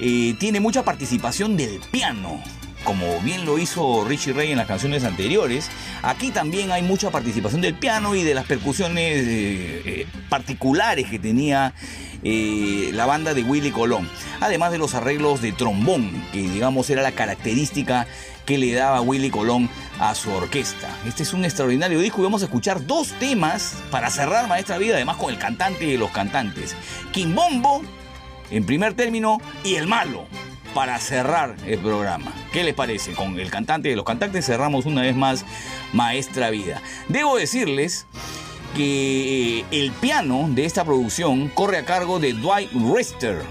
[0.00, 2.42] eh, tiene mucha participación del piano,
[2.84, 5.70] como bien lo hizo Richie Ray en las canciones anteriores,
[6.02, 11.18] aquí también hay mucha participación del piano y de las percusiones eh, eh, particulares que
[11.18, 11.74] tenía
[12.22, 14.08] eh, la banda de Willy Colón,
[14.40, 18.06] además de los arreglos de trombón, que digamos era la característica
[18.46, 19.68] que le daba Willy Colón
[19.98, 20.88] a su orquesta.
[21.06, 24.96] Este es un extraordinario disco y vamos a escuchar dos temas para cerrar Maestra Vida,
[24.96, 26.74] además con el cantante de los cantantes,
[27.12, 27.82] Kimbombo
[28.50, 30.26] en primer término y el malo
[30.74, 32.32] para cerrar el programa.
[32.52, 33.12] ¿Qué les parece?
[33.12, 35.44] Con el cantante de los cantantes cerramos una vez más
[35.92, 36.80] Maestra Vida.
[37.08, 38.06] Debo decirles
[38.76, 43.42] que eh, el piano de esta producción corre a cargo de Dwight Rister,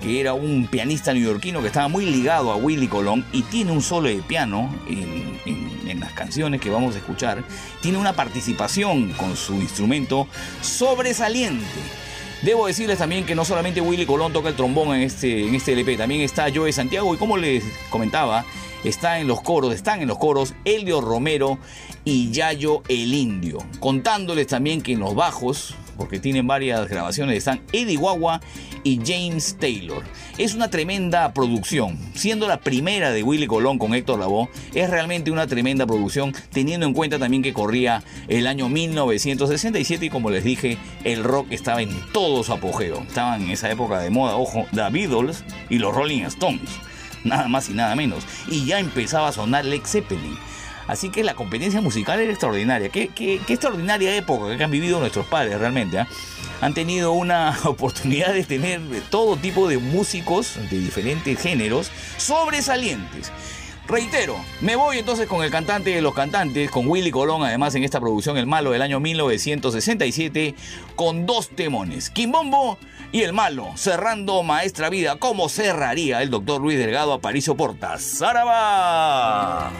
[0.00, 3.82] que era un pianista neoyorquino que estaba muy ligado a Willy Colón y tiene un
[3.82, 5.30] solo de piano en-
[5.86, 7.42] en las canciones que vamos a escuchar.
[7.82, 10.28] Tiene una participación con su instrumento
[10.62, 11.64] sobresaliente.
[12.42, 15.74] Debo decirles también que no solamente Willy Colón toca el trombón en este, en este
[15.74, 18.46] LP, también está Joe Santiago y como les comentaba,
[18.82, 21.58] está en los coros, están en los coros Elio Romero
[22.02, 23.58] y Yayo el Indio.
[23.78, 28.40] Contándoles también que en los bajos, porque tienen varias grabaciones, están Eddie Guagua
[28.84, 30.04] y James Taylor.
[30.38, 35.30] Es una tremenda producción, siendo la primera de Willy Colón con Héctor Lavoe, es realmente
[35.30, 40.44] una tremenda producción, teniendo en cuenta también que corría el año 1967 y como les
[40.44, 43.02] dije, el rock estaba en todo su apogeo.
[43.02, 46.70] Estaban en esa época de moda, ojo, The Beatles y los Rolling Stones,
[47.24, 48.24] nada más y nada menos.
[48.48, 50.36] Y ya empezaba a sonar Led Zeppelin.
[50.86, 52.88] Así que la competencia musical era extraordinaria.
[52.88, 53.10] Qué
[53.48, 56.00] extraordinaria época que han vivido nuestros padres realmente.
[56.00, 56.08] ¿ah?
[56.60, 58.80] Han tenido una oportunidad de tener
[59.10, 63.32] todo tipo de músicos de diferentes géneros sobresalientes.
[63.90, 67.82] Reitero, me voy entonces con el cantante de los cantantes, con Willy Colón, además en
[67.82, 70.54] esta producción El Malo del año 1967,
[70.94, 72.78] con dos temones, Kimbombo
[73.10, 78.00] y El Malo, cerrando Maestra Vida, como cerraría el doctor Luis Delgado Aparicio Portas.
[78.18, 79.72] ¡Zaraba!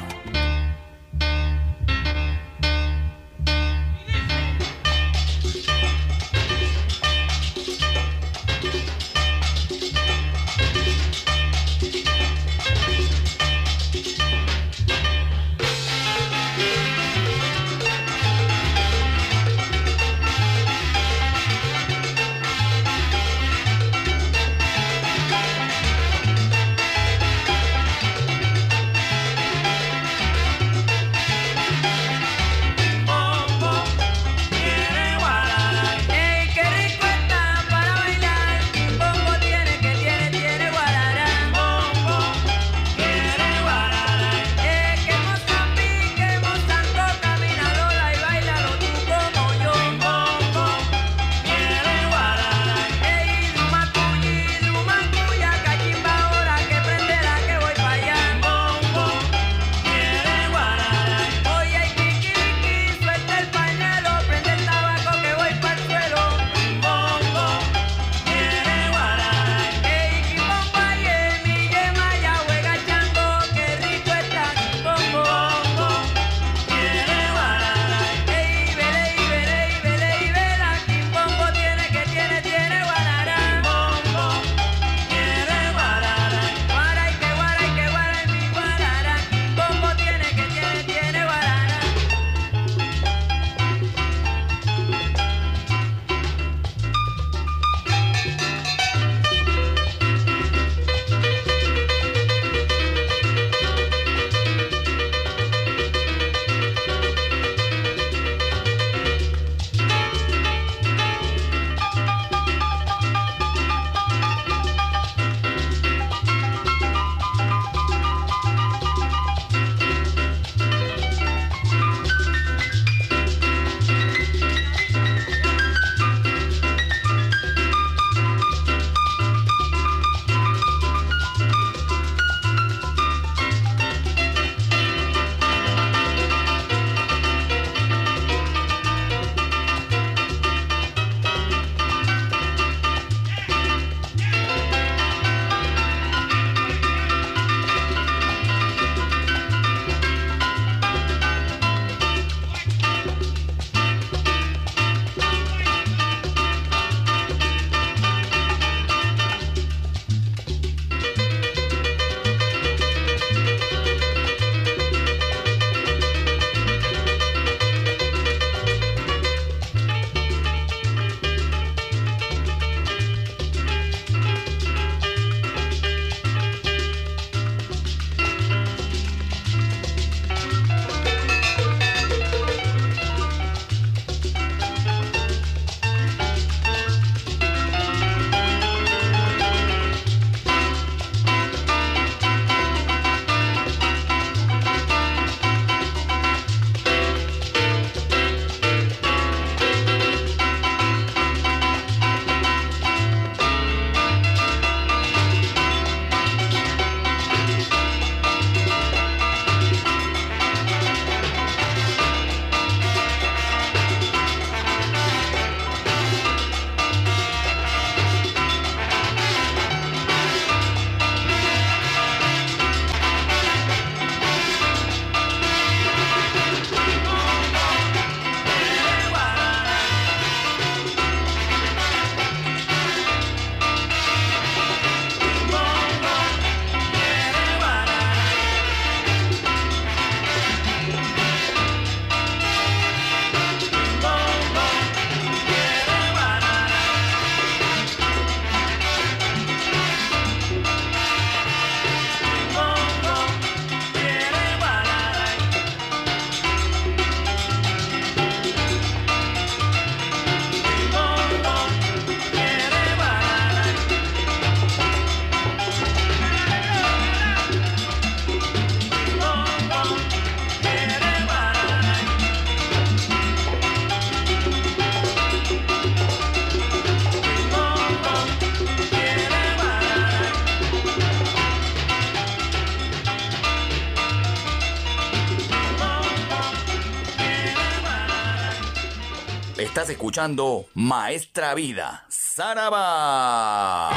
[289.90, 293.90] escuchando Maestra Vida, Saraba.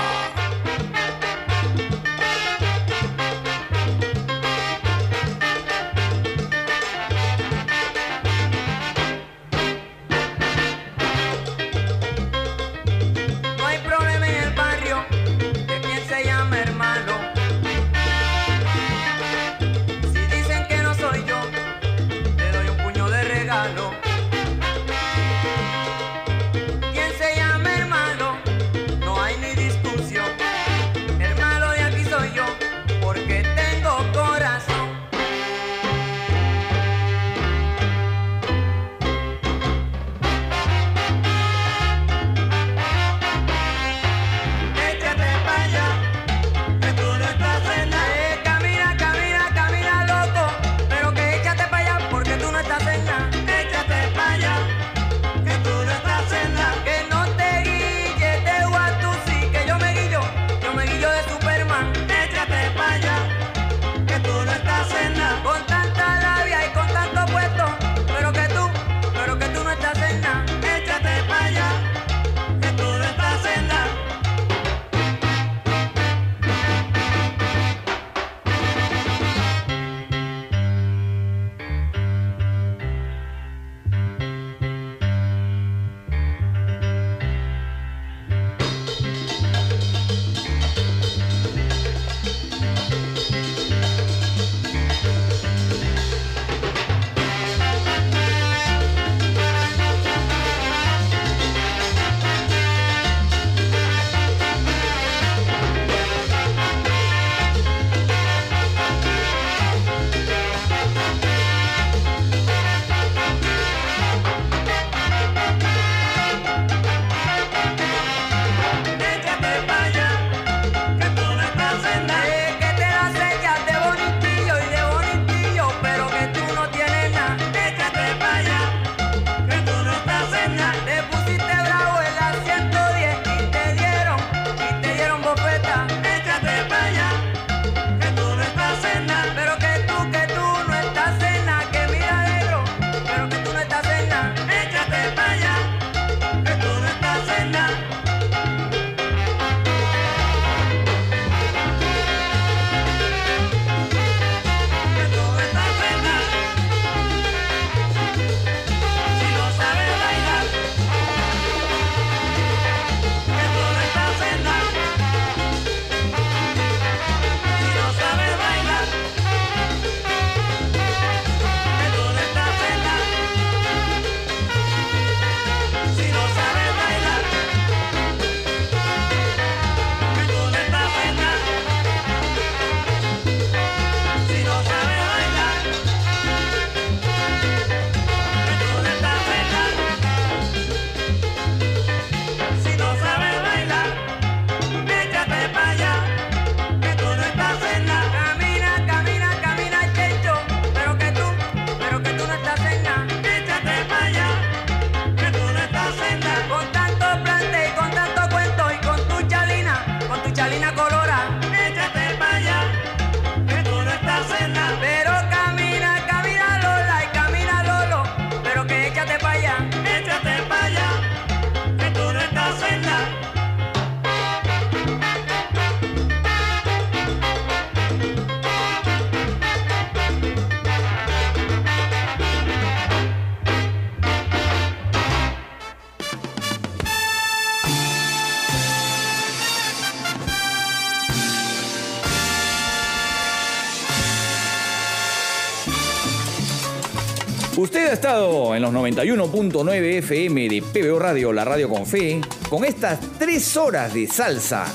[248.13, 253.91] En los 91.9 FM de PBO Radio, la radio con fe, con estas tres horas
[253.91, 254.67] de salsa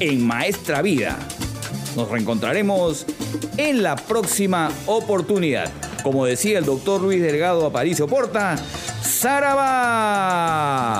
[0.00, 1.16] en Maestra Vida.
[1.94, 3.06] Nos reencontraremos
[3.56, 5.70] en la próxima oportunidad.
[6.02, 8.56] Como decía el doctor Luis Delgado Aparicio Porta,
[9.00, 10.95] ¡Saraba!